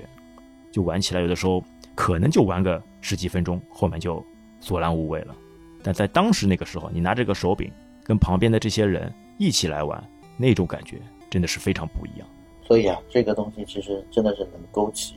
[0.73, 1.63] 就玩起来有的时候
[1.95, 4.21] 可能就玩个十几分钟，后面就
[4.59, 5.34] 索然无味了。
[5.82, 7.71] 但在当时那个时候，你拿这个手柄
[8.03, 10.03] 跟旁边的这些人一起来玩，
[10.36, 12.27] 那种感觉真的是非常不一样。
[12.61, 15.15] 所以啊，这个东西其实真的是能勾起，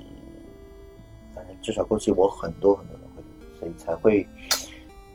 [1.65, 4.25] 至少勾起我很多很多的回忆，所以才会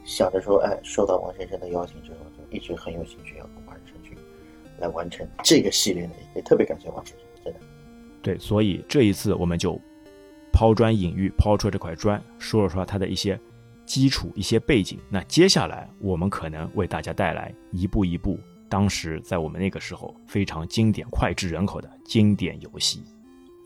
[0.04, 2.18] 想着说，哎，受到王先生的邀请之后。
[2.36, 4.18] 就一直很有兴趣要完成去
[4.80, 7.60] 来完成这个系列的，也特别感谢王先生，真的。
[8.24, 9.80] 对，所以这一次我们就
[10.52, 13.40] 抛砖引玉，抛出这块砖，说了说它的一些
[13.86, 15.00] 基础、一些背景。
[15.10, 23.04] 那接下来我们可能为大家带来一步一步，当时在我们那个时候非常经典、脍炙人口的经典游戏。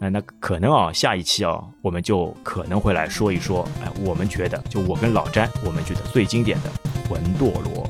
[0.04, 6.70] 那那可能啊，下一期啊，我们就可能会来说一说，哎，我们觉得就我跟老詹，我们觉得最经典的
[7.10, 7.86] 《魂斗罗》。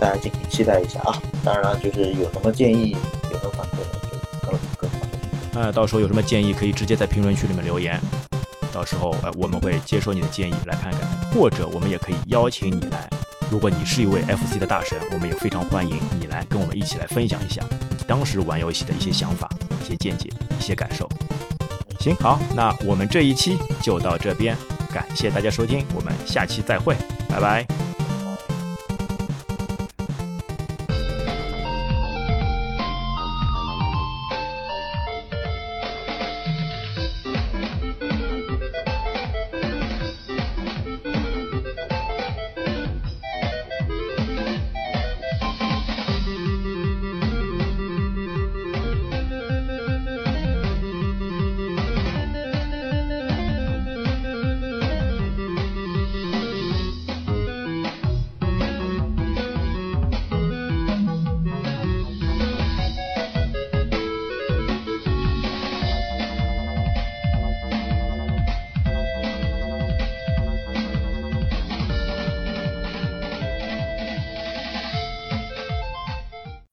[0.00, 1.22] 大家敬请期待一下啊！
[1.44, 2.96] 当然了，就是有什么建议、
[3.30, 5.70] 有什么反馈，就跟跟我们说。
[5.70, 7.96] 到时候有什么建议，可以直接在评论区里面留言。
[8.72, 11.00] 到时候，呃，我们会接受你的建议来看看，
[11.32, 13.08] 或者我们也可以邀请你来。
[13.52, 17.62] 如果你是一位 FC 的大神，我们也非常欢迎你来跟我们一起来分享一下
[18.04, 19.48] 当时玩游戏的一些想法、
[19.80, 21.08] 一些见解、一些感受。
[22.02, 24.56] 行，好，那我们这一期就到这边，
[24.92, 26.96] 感谢大家收听，我们下期再会，
[27.28, 27.91] 拜拜。